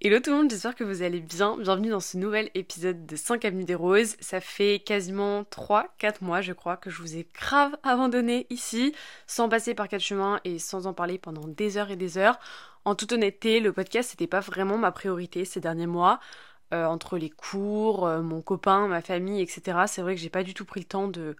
Hello 0.00 0.20
tout 0.20 0.30
le 0.30 0.36
monde, 0.36 0.50
j'espère 0.50 0.76
que 0.76 0.84
vous 0.84 1.02
allez 1.02 1.18
bien. 1.18 1.56
Bienvenue 1.58 1.90
dans 1.90 1.98
ce 1.98 2.16
nouvel 2.16 2.50
épisode 2.54 3.04
de 3.04 3.16
5 3.16 3.44
Avenue 3.44 3.64
des 3.64 3.74
Roses. 3.74 4.14
Ça 4.20 4.40
fait 4.40 4.78
quasiment 4.78 5.42
3-4 5.42 6.18
mois, 6.20 6.40
je 6.40 6.52
crois, 6.52 6.76
que 6.76 6.88
je 6.88 7.02
vous 7.02 7.16
ai 7.16 7.26
grave 7.34 7.76
abandonné 7.82 8.46
ici, 8.48 8.94
sans 9.26 9.48
passer 9.48 9.74
par 9.74 9.88
quatre 9.88 10.00
chemins 10.00 10.38
et 10.44 10.60
sans 10.60 10.86
en 10.86 10.94
parler 10.94 11.18
pendant 11.18 11.48
des 11.48 11.78
heures 11.78 11.90
et 11.90 11.96
des 11.96 12.16
heures. 12.16 12.38
En 12.84 12.94
toute 12.94 13.10
honnêteté, 13.10 13.58
le 13.58 13.72
podcast 13.72 14.10
c'était 14.10 14.28
pas 14.28 14.38
vraiment 14.38 14.78
ma 14.78 14.92
priorité 14.92 15.44
ces 15.44 15.58
derniers 15.58 15.88
mois. 15.88 16.20
Euh, 16.72 16.84
entre 16.84 17.18
les 17.18 17.30
cours, 17.30 18.06
euh, 18.06 18.22
mon 18.22 18.40
copain, 18.40 18.86
ma 18.86 19.00
famille, 19.00 19.40
etc. 19.42 19.78
C'est 19.88 20.02
vrai 20.02 20.14
que 20.14 20.20
j'ai 20.20 20.28
pas 20.28 20.44
du 20.44 20.54
tout 20.54 20.64
pris 20.66 20.80
le 20.80 20.86
temps 20.86 21.08
de 21.08 21.34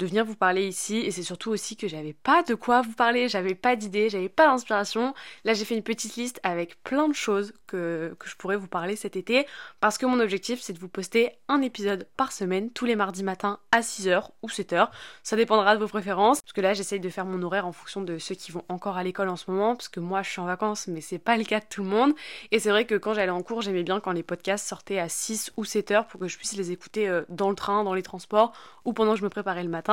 de 0.00 0.06
venir 0.06 0.24
vous 0.24 0.34
parler 0.34 0.66
ici 0.66 0.96
et 0.96 1.10
c'est 1.10 1.22
surtout 1.22 1.50
aussi 1.50 1.76
que 1.76 1.86
j'avais 1.86 2.14
pas 2.14 2.42
de 2.42 2.54
quoi 2.54 2.80
vous 2.80 2.94
parler, 2.94 3.28
j'avais 3.28 3.54
pas 3.54 3.76
d'idée, 3.76 4.08
j'avais 4.08 4.30
pas 4.30 4.46
d'inspiration. 4.46 5.12
Là 5.44 5.52
j'ai 5.52 5.66
fait 5.66 5.76
une 5.76 5.82
petite 5.82 6.16
liste 6.16 6.40
avec 6.42 6.82
plein 6.82 7.06
de 7.06 7.12
choses 7.12 7.52
que, 7.66 8.16
que 8.18 8.28
je 8.28 8.34
pourrais 8.36 8.56
vous 8.56 8.66
parler 8.66 8.96
cet 8.96 9.14
été 9.14 9.46
parce 9.78 9.98
que 9.98 10.06
mon 10.06 10.18
objectif 10.18 10.60
c'est 10.62 10.72
de 10.72 10.78
vous 10.78 10.88
poster 10.88 11.32
un 11.48 11.60
épisode 11.60 12.08
par 12.16 12.32
semaine 12.32 12.70
tous 12.70 12.86
les 12.86 12.96
mardis 12.96 13.22
matins 13.22 13.58
à 13.72 13.80
6h 13.80 14.30
ou 14.42 14.48
7h. 14.48 14.88
Ça 15.22 15.36
dépendra 15.36 15.76
de 15.76 15.82
vos 15.82 15.88
préférences 15.88 16.40
parce 16.40 16.54
que 16.54 16.62
là 16.62 16.72
j'essaye 16.72 17.00
de 17.00 17.08
faire 17.10 17.26
mon 17.26 17.42
horaire 17.42 17.66
en 17.66 17.72
fonction 17.72 18.00
de 18.00 18.16
ceux 18.16 18.34
qui 18.34 18.52
vont 18.52 18.64
encore 18.70 18.96
à 18.96 19.04
l'école 19.04 19.28
en 19.28 19.36
ce 19.36 19.50
moment 19.50 19.76
parce 19.76 19.90
que 19.90 20.00
moi 20.00 20.22
je 20.22 20.30
suis 20.30 20.40
en 20.40 20.46
vacances 20.46 20.86
mais 20.88 21.02
c'est 21.02 21.18
pas 21.18 21.36
le 21.36 21.44
cas 21.44 21.60
de 21.60 21.66
tout 21.68 21.82
le 21.82 21.90
monde 21.90 22.14
et 22.52 22.58
c'est 22.58 22.70
vrai 22.70 22.86
que 22.86 22.94
quand 22.94 23.12
j'allais 23.12 23.30
en 23.30 23.42
cours 23.42 23.60
j'aimais 23.60 23.82
bien 23.82 24.00
quand 24.00 24.12
les 24.12 24.22
podcasts 24.22 24.66
sortaient 24.66 24.98
à 24.98 25.10
6 25.10 25.52
ou 25.58 25.64
7h 25.64 26.06
pour 26.06 26.20
que 26.20 26.28
je 26.28 26.38
puisse 26.38 26.56
les 26.56 26.72
écouter 26.72 27.06
euh, 27.06 27.22
dans 27.28 27.50
le 27.50 27.54
train, 27.54 27.84
dans 27.84 27.92
les 27.92 28.02
transports 28.02 28.52
ou 28.86 28.94
pendant 28.94 29.12
que 29.12 29.18
je 29.18 29.24
me 29.24 29.28
préparais 29.28 29.62
le 29.62 29.68
matin. 29.68 29.89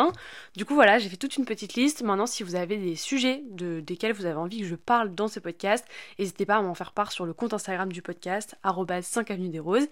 Du 0.55 0.65
coup 0.65 0.73
voilà, 0.73 0.99
j'ai 0.99 1.09
fait 1.09 1.17
toute 1.17 1.37
une 1.37 1.45
petite 1.45 1.73
liste. 1.75 2.01
Maintenant, 2.03 2.25
si 2.25 2.43
vous 2.43 2.55
avez 2.55 2.77
des 2.77 2.95
sujets 2.95 3.43
de, 3.51 3.79
desquels 3.79 4.13
vous 4.13 4.25
avez 4.25 4.35
envie 4.35 4.61
que 4.61 4.65
je 4.65 4.75
parle 4.75 5.13
dans 5.13 5.27
ce 5.27 5.39
podcast, 5.39 5.85
n'hésitez 6.20 6.45
pas 6.45 6.57
à 6.57 6.61
m'en 6.61 6.73
faire 6.73 6.91
part 6.91 7.11
sur 7.11 7.25
le 7.25 7.33
compte 7.33 7.53
Instagram 7.53 7.91
du 7.91 8.01
podcast, 8.01 8.55
5 8.63 9.31
avenue 9.31 9.49
des 9.49 9.59
roses. 9.59 9.87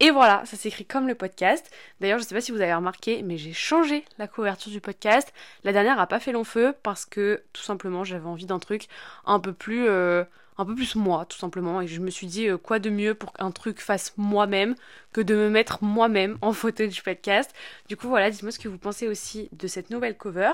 Et 0.00 0.10
voilà, 0.10 0.42
ça 0.46 0.56
s'écrit 0.56 0.84
comme 0.84 1.06
le 1.06 1.14
podcast. 1.14 1.70
D'ailleurs, 2.00 2.18
je 2.18 2.24
sais 2.24 2.34
pas 2.34 2.40
si 2.40 2.52
vous 2.52 2.60
avez 2.60 2.74
remarqué, 2.74 3.22
mais 3.22 3.36
j'ai 3.36 3.52
changé 3.52 4.04
la 4.18 4.26
couverture 4.26 4.70
du 4.72 4.80
podcast. 4.80 5.32
La 5.64 5.72
dernière 5.72 5.98
a 6.00 6.06
pas 6.06 6.20
fait 6.20 6.32
long 6.32 6.44
feu 6.44 6.74
parce 6.82 7.04
que 7.04 7.42
tout 7.52 7.62
simplement 7.62 8.04
j'avais 8.04 8.26
envie 8.26 8.46
d'un 8.46 8.58
truc 8.58 8.86
un 9.24 9.40
peu 9.40 9.52
plus... 9.52 9.88
Euh, 9.88 10.24
un 10.60 10.64
peu 10.64 10.74
plus 10.74 10.94
moi, 10.94 11.24
tout 11.24 11.38
simplement. 11.38 11.80
Et 11.80 11.88
je 11.88 12.00
me 12.00 12.10
suis 12.10 12.26
dit, 12.26 12.48
euh, 12.48 12.58
quoi 12.58 12.78
de 12.78 12.90
mieux 12.90 13.14
pour 13.14 13.32
qu'un 13.32 13.50
truc 13.50 13.80
fasse 13.80 14.12
moi-même 14.16 14.74
que 15.12 15.20
de 15.20 15.34
me 15.34 15.48
mettre 15.48 15.82
moi-même 15.82 16.38
en 16.42 16.52
photo 16.52 16.86
du 16.86 17.02
podcast. 17.02 17.52
Du 17.88 17.96
coup, 17.96 18.08
voilà, 18.08 18.30
dites-moi 18.30 18.52
ce 18.52 18.58
que 18.58 18.68
vous 18.68 18.78
pensez 18.78 19.08
aussi 19.08 19.48
de 19.52 19.66
cette 19.66 19.90
nouvelle 19.90 20.16
cover. 20.16 20.52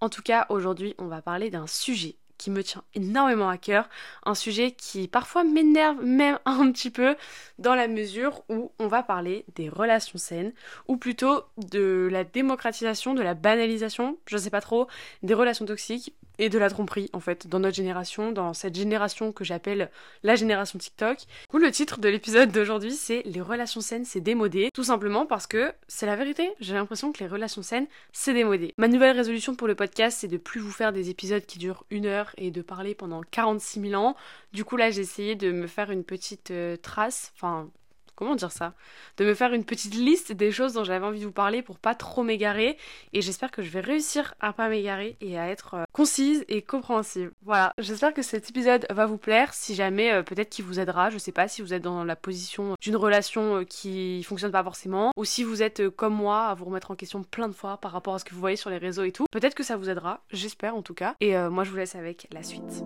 En 0.00 0.08
tout 0.08 0.22
cas, 0.22 0.46
aujourd'hui, 0.48 0.94
on 0.98 1.06
va 1.06 1.22
parler 1.22 1.50
d'un 1.50 1.66
sujet 1.66 2.16
qui 2.36 2.50
me 2.50 2.62
tient 2.64 2.82
énormément 2.94 3.48
à 3.48 3.58
cœur, 3.58 3.88
un 4.24 4.34
sujet 4.34 4.72
qui 4.72 5.06
parfois 5.06 5.44
m'énerve 5.44 6.04
même 6.04 6.38
un 6.44 6.70
petit 6.72 6.90
peu 6.90 7.16
dans 7.58 7.74
la 7.74 7.88
mesure 7.88 8.42
où 8.48 8.72
on 8.78 8.88
va 8.88 9.02
parler 9.02 9.44
des 9.54 9.68
relations 9.68 10.18
saines, 10.18 10.52
ou 10.88 10.96
plutôt 10.96 11.44
de 11.58 12.08
la 12.10 12.24
démocratisation, 12.24 13.14
de 13.14 13.22
la 13.22 13.34
banalisation, 13.34 14.18
je 14.26 14.36
sais 14.36 14.50
pas 14.50 14.60
trop, 14.60 14.88
des 15.22 15.34
relations 15.34 15.64
toxiques 15.64 16.12
et 16.38 16.48
de 16.48 16.58
la 16.58 16.70
tromperie 16.70 17.10
en 17.12 17.20
fait 17.20 17.46
dans 17.46 17.60
notre 17.60 17.76
génération, 17.76 18.32
dans 18.32 18.54
cette 18.54 18.74
génération 18.74 19.32
que 19.32 19.44
j'appelle 19.44 19.90
la 20.22 20.36
génération 20.36 20.78
TikTok. 20.78 21.18
Du 21.18 21.46
coup, 21.48 21.58
le 21.58 21.70
titre 21.70 22.00
de 22.00 22.08
l'épisode 22.08 22.50
d'aujourd'hui 22.50 22.92
c'est 22.92 23.22
les 23.24 23.40
relations 23.40 23.80
saines 23.80 24.04
c'est 24.04 24.20
démodé, 24.20 24.70
tout 24.72 24.84
simplement 24.84 25.26
parce 25.26 25.46
que 25.46 25.72
c'est 25.88 26.06
la 26.06 26.16
vérité. 26.16 26.50
J'ai 26.60 26.74
l'impression 26.74 27.12
que 27.12 27.20
les 27.20 27.28
relations 27.28 27.62
saines 27.62 27.86
c'est 28.12 28.34
démodé. 28.34 28.74
Ma 28.78 28.88
nouvelle 28.88 29.16
résolution 29.16 29.54
pour 29.54 29.68
le 29.68 29.74
podcast 29.74 30.18
c'est 30.20 30.28
de 30.28 30.36
plus 30.36 30.60
vous 30.60 30.72
faire 30.72 30.92
des 30.92 31.10
épisodes 31.10 31.44
qui 31.44 31.58
durent 31.58 31.84
une 31.90 32.06
heure 32.06 32.32
et 32.36 32.50
de 32.50 32.62
parler 32.62 32.94
pendant 32.94 33.22
46 33.22 33.90
000 33.90 34.02
ans. 34.02 34.16
Du 34.52 34.64
coup 34.64 34.76
là 34.76 34.90
j'ai 34.90 35.02
essayé 35.02 35.34
de 35.34 35.52
me 35.52 35.66
faire 35.66 35.90
une 35.90 36.04
petite 36.04 36.50
euh, 36.50 36.76
trace, 36.76 37.32
enfin 37.36 37.70
comment 38.14 38.34
dire 38.34 38.52
ça? 38.52 38.74
De 39.16 39.24
me 39.24 39.34
faire 39.34 39.52
une 39.52 39.64
petite 39.64 39.94
liste 39.94 40.32
des 40.32 40.50
choses 40.50 40.74
dont 40.74 40.84
j'avais 40.84 41.04
envie 41.04 41.20
de 41.20 41.24
vous 41.24 41.32
parler 41.32 41.62
pour 41.62 41.78
pas 41.78 41.94
trop 41.94 42.22
m'égarer 42.22 42.76
et 43.12 43.22
j'espère 43.22 43.50
que 43.50 43.62
je 43.62 43.70
vais 43.70 43.80
réussir 43.80 44.34
à 44.40 44.52
pas 44.52 44.68
m'égarer 44.68 45.16
et 45.20 45.38
à 45.38 45.48
être 45.48 45.74
euh, 45.74 45.84
concise 45.92 46.44
et 46.48 46.62
compréhensive. 46.62 47.30
Voilà, 47.42 47.72
j'espère 47.78 48.14
que 48.14 48.22
cet 48.22 48.50
épisode 48.50 48.86
va 48.90 49.06
vous 49.06 49.18
plaire 49.18 49.54
si 49.54 49.74
jamais 49.74 50.12
euh, 50.12 50.22
peut-être 50.22 50.50
qu'il 50.50 50.64
vous 50.64 50.80
aidera, 50.80 51.10
je 51.10 51.18
sais 51.18 51.32
pas 51.32 51.48
si 51.48 51.62
vous 51.62 51.74
êtes 51.74 51.82
dans 51.82 52.04
la 52.04 52.16
position 52.16 52.76
d'une 52.80 52.96
relation 52.96 53.56
euh, 53.56 53.64
qui 53.64 54.22
fonctionne 54.24 54.52
pas 54.52 54.64
forcément 54.64 55.12
ou 55.16 55.24
si 55.24 55.44
vous 55.44 55.62
êtes 55.62 55.88
comme 55.90 56.14
moi 56.14 56.46
à 56.46 56.54
vous 56.54 56.64
remettre 56.64 56.90
en 56.90 56.96
question 56.96 57.22
plein 57.22 57.48
de 57.48 57.54
fois 57.54 57.76
par 57.78 57.92
rapport 57.92 58.14
à 58.14 58.18
ce 58.18 58.24
que 58.24 58.34
vous 58.34 58.40
voyez 58.40 58.56
sur 58.56 58.70
les 58.70 58.78
réseaux 58.78 59.04
et 59.04 59.12
tout. 59.12 59.26
Peut-être 59.30 59.54
que 59.54 59.62
ça 59.62 59.76
vous 59.76 59.90
aidera, 59.90 60.20
j'espère 60.30 60.76
en 60.76 60.82
tout 60.82 60.94
cas. 60.94 61.14
Et 61.20 61.36
moi 61.48 61.64
je 61.64 61.70
vous 61.70 61.76
laisse 61.76 61.94
avec 61.94 62.26
la 62.32 62.42
suite. 62.42 62.84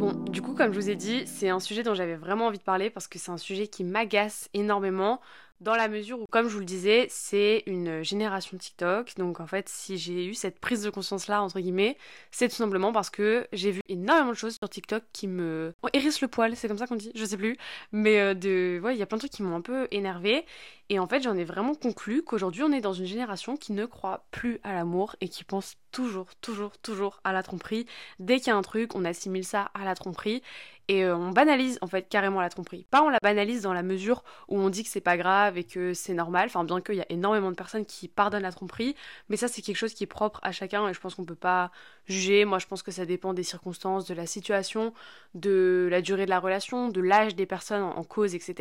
Bon, 0.00 0.14
du 0.14 0.40
coup, 0.40 0.54
comme 0.54 0.72
je 0.72 0.80
vous 0.80 0.88
ai 0.88 0.96
dit, 0.96 1.26
c'est 1.26 1.50
un 1.50 1.60
sujet 1.60 1.82
dont 1.82 1.92
j'avais 1.92 2.16
vraiment 2.16 2.46
envie 2.46 2.56
de 2.56 2.62
parler 2.62 2.88
parce 2.88 3.06
que 3.06 3.18
c'est 3.18 3.30
un 3.30 3.36
sujet 3.36 3.66
qui 3.66 3.84
m'agace 3.84 4.48
énormément 4.54 5.20
dans 5.60 5.74
la 5.74 5.88
mesure 5.88 6.20
où, 6.20 6.26
comme 6.30 6.48
je 6.48 6.54
vous 6.54 6.60
le 6.60 6.64
disais, 6.64 7.06
c'est 7.10 7.62
une 7.66 8.02
génération 8.02 8.56
TikTok. 8.56 9.14
Donc 9.18 9.40
en 9.40 9.46
fait, 9.46 9.68
si 9.68 9.98
j'ai 9.98 10.26
eu 10.26 10.34
cette 10.34 10.58
prise 10.58 10.82
de 10.82 10.90
conscience-là, 10.90 11.42
entre 11.42 11.60
guillemets, 11.60 11.96
c'est 12.30 12.48
tout 12.48 12.56
simplement 12.56 12.92
parce 12.92 13.10
que 13.10 13.46
j'ai 13.52 13.70
vu 13.70 13.80
énormément 13.88 14.30
de 14.30 14.36
choses 14.36 14.56
sur 14.56 14.68
TikTok 14.68 15.02
qui 15.12 15.28
me 15.28 15.74
hérissent 15.92 16.22
le 16.22 16.28
poil, 16.28 16.56
c'est 16.56 16.68
comme 16.68 16.78
ça 16.78 16.86
qu'on 16.86 16.96
dit, 16.96 17.12
je 17.14 17.24
sais 17.24 17.36
plus. 17.36 17.56
Mais 17.92 18.20
euh, 18.20 18.34
de... 18.34 18.80
ouais, 18.82 18.94
il 18.96 18.98
y 18.98 19.02
a 19.02 19.06
plein 19.06 19.18
de 19.18 19.20
trucs 19.20 19.32
qui 19.32 19.42
m'ont 19.42 19.56
un 19.56 19.60
peu 19.60 19.86
énervé. 19.90 20.46
Et 20.88 20.98
en 20.98 21.06
fait, 21.06 21.22
j'en 21.22 21.36
ai 21.36 21.44
vraiment 21.44 21.74
conclu 21.74 22.22
qu'aujourd'hui, 22.22 22.62
on 22.64 22.72
est 22.72 22.80
dans 22.80 22.92
une 22.92 23.06
génération 23.06 23.56
qui 23.56 23.72
ne 23.72 23.86
croit 23.86 24.24
plus 24.32 24.58
à 24.64 24.72
l'amour 24.72 25.14
et 25.20 25.28
qui 25.28 25.44
pense 25.44 25.76
toujours, 25.92 26.34
toujours, 26.40 26.78
toujours 26.78 27.20
à 27.22 27.32
la 27.32 27.44
tromperie. 27.44 27.86
Dès 28.18 28.38
qu'il 28.38 28.48
y 28.48 28.50
a 28.50 28.56
un 28.56 28.62
truc, 28.62 28.94
on 28.96 29.04
assimile 29.04 29.44
ça 29.44 29.70
à 29.74 29.84
la 29.84 29.94
tromperie 29.94 30.42
et 30.90 31.04
euh, 31.04 31.16
on 31.16 31.30
banalise 31.30 31.78
en 31.82 31.86
fait 31.86 32.08
carrément 32.08 32.40
la 32.40 32.48
tromperie. 32.48 32.84
Pas 32.90 33.00
on 33.02 33.10
la 33.10 33.20
banalise 33.22 33.62
dans 33.62 33.72
la 33.72 33.84
mesure 33.84 34.24
où 34.48 34.58
on 34.58 34.70
dit 34.70 34.82
que 34.82 34.88
c'est 34.88 35.00
pas 35.00 35.16
grave 35.16 35.56
et 35.56 35.62
que 35.62 35.94
c'est 35.94 36.14
normal, 36.14 36.46
enfin 36.46 36.64
bien 36.64 36.80
qu'il 36.80 36.96
y 36.96 37.00
a 37.00 37.06
énormément 37.10 37.52
de 37.52 37.54
personnes 37.54 37.86
qui 37.86 38.08
pardonnent 38.08 38.42
la 38.42 38.50
tromperie, 38.50 38.96
mais 39.28 39.36
ça 39.36 39.46
c'est 39.46 39.62
quelque 39.62 39.76
chose 39.76 39.94
qui 39.94 40.02
est 40.02 40.08
propre 40.08 40.40
à 40.42 40.50
chacun 40.50 40.88
et 40.88 40.92
je 40.92 40.98
pense 40.98 41.14
qu'on 41.14 41.24
peut 41.24 41.36
pas 41.36 41.70
juger. 42.06 42.44
Moi 42.44 42.58
je 42.58 42.66
pense 42.66 42.82
que 42.82 42.90
ça 42.90 43.06
dépend 43.06 43.34
des 43.34 43.44
circonstances, 43.44 44.04
de 44.06 44.14
la 44.14 44.26
situation, 44.26 44.92
de 45.34 45.86
la 45.88 46.02
durée 46.02 46.24
de 46.24 46.30
la 46.30 46.40
relation, 46.40 46.88
de 46.88 47.00
l'âge 47.00 47.36
des 47.36 47.46
personnes 47.46 47.84
en 47.84 48.02
cause, 48.02 48.34
etc. 48.34 48.54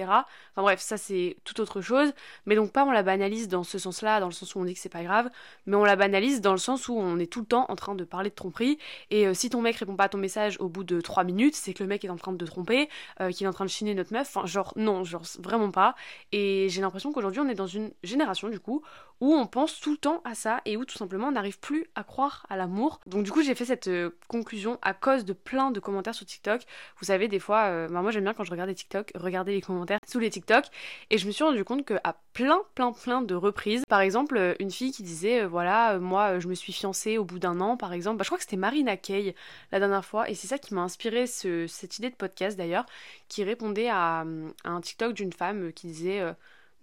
Enfin 0.51 0.61
bref, 0.61 0.81
ça 0.81 0.97
c'est 0.97 1.35
tout 1.45 1.59
autre 1.59 1.81
chose. 1.81 2.13
Mais 2.45 2.53
donc 2.53 2.71
pas 2.71 2.85
on 2.85 2.91
la 2.91 3.01
banalise 3.01 3.47
dans 3.47 3.63
ce 3.63 3.79
sens-là, 3.79 4.19
dans 4.19 4.27
le 4.27 4.33
sens 4.33 4.53
où 4.53 4.59
on 4.59 4.65
dit 4.65 4.75
que 4.75 4.79
c'est 4.79 4.87
pas 4.87 5.03
grave, 5.03 5.31
mais 5.65 5.75
on 5.77 5.83
la 5.83 5.95
banalise 5.95 6.41
dans 6.41 6.51
le 6.51 6.59
sens 6.59 6.89
où 6.89 6.93
on 6.93 7.17
est 7.17 7.31
tout 7.31 7.39
le 7.39 7.47
temps 7.47 7.65
en 7.69 7.75
train 7.75 7.95
de 7.95 8.03
parler 8.03 8.29
de 8.29 8.35
tromperie 8.35 8.77
et 9.09 9.25
euh, 9.25 9.33
si 9.33 9.49
ton 9.49 9.61
mec 9.61 9.77
répond 9.77 9.95
pas 9.95 10.03
à 10.03 10.09
ton 10.09 10.19
message 10.19 10.57
au 10.59 10.69
bout 10.69 10.83
de 10.83 11.01
3 11.01 11.23
minutes, 11.23 11.55
c'est 11.55 11.73
que 11.73 11.81
le 11.81 11.89
mec 11.89 12.05
est 12.05 12.09
en 12.09 12.18
train 12.19 12.33
de 12.33 12.45
tromper, 12.45 12.89
euh, 13.21 13.31
qu'il 13.31 13.45
est 13.45 13.49
en 13.49 13.53
train 13.53 13.65
de 13.65 13.69
chiner 13.69 13.93
notre 13.95 14.13
meuf. 14.13 14.27
Enfin, 14.35 14.45
genre, 14.45 14.73
non, 14.75 15.03
genre, 15.03 15.23
vraiment 15.39 15.71
pas. 15.71 15.95
Et 16.31 16.67
j'ai 16.69 16.81
l'impression 16.81 17.11
qu'aujourd'hui, 17.11 17.41
on 17.41 17.49
est 17.49 17.55
dans 17.55 17.67
une 17.67 17.91
génération, 18.03 18.49
du 18.49 18.59
coup, 18.59 18.83
où 19.21 19.33
on 19.33 19.47
pense 19.47 19.79
tout 19.79 19.91
le 19.91 19.97
temps 19.97 20.21
à 20.23 20.33
ça 20.35 20.61
et 20.65 20.77
où 20.77 20.85
tout 20.85 20.97
simplement 20.97 21.27
on 21.27 21.31
n'arrive 21.31 21.59
plus 21.59 21.85
à 21.95 22.03
croire 22.03 22.45
à 22.49 22.57
l'amour. 22.57 22.99
Donc 23.05 23.23
du 23.23 23.31
coup 23.31 23.41
j'ai 23.41 23.55
fait 23.55 23.65
cette 23.65 23.87
euh, 23.87 24.11
conclusion 24.27 24.79
à 24.81 24.93
cause 24.93 25.25
de 25.25 25.33
plein 25.33 25.71
de 25.71 25.79
commentaires 25.79 26.15
sur 26.15 26.25
TikTok. 26.25 26.61
Vous 26.99 27.05
savez 27.05 27.27
des 27.27 27.39
fois, 27.39 27.65
euh, 27.65 27.87
bah, 27.87 28.01
moi 28.01 28.11
j'aime 28.11 28.23
bien 28.23 28.33
quand 28.33 28.43
je 28.43 28.51
regarde 28.51 28.69
des 28.69 28.75
TikTok, 28.75 29.11
regarder 29.15 29.53
les 29.53 29.61
commentaires 29.61 29.99
sous 30.07 30.19
les 30.19 30.29
TikTok 30.29 30.65
et 31.09 31.17
je 31.17 31.27
me 31.27 31.31
suis 31.31 31.43
rendu 31.43 31.63
compte 31.63 31.85
qu'à 31.85 32.15
plein 32.33 32.61
plein 32.75 32.91
plein 32.91 33.21
de 33.21 33.35
reprises, 33.35 33.83
par 33.87 34.01
exemple 34.01 34.37
euh, 34.37 34.53
une 34.59 34.71
fille 34.71 34.91
qui 34.91 35.03
disait 35.03 35.45
voilà 35.45 35.99
moi 35.99 36.39
je 36.39 36.47
me 36.47 36.55
suis 36.55 36.73
fiancée 36.73 37.17
au 37.17 37.25
bout 37.25 37.39
d'un 37.39 37.59
an 37.59 37.77
par 37.77 37.93
exemple, 37.93 38.17
bah, 38.17 38.23
je 38.23 38.29
crois 38.29 38.37
que 38.37 38.43
c'était 38.43 38.57
Marina 38.57 38.97
Kay 38.97 39.35
la 39.71 39.79
dernière 39.79 40.05
fois 40.05 40.29
et 40.29 40.35
c'est 40.35 40.47
ça 40.47 40.57
qui 40.57 40.73
m'a 40.73 40.81
inspiré 40.81 41.27
cette 41.27 41.97
idée 41.97 42.09
de 42.09 42.15
podcast 42.15 42.57
d'ailleurs 42.57 42.85
qui 43.27 43.43
répondait 43.43 43.89
à, 43.89 44.25
à 44.63 44.69
un 44.69 44.81
TikTok 44.81 45.13
d'une 45.13 45.33
femme 45.33 45.73
qui 45.73 45.87
disait 45.87 46.23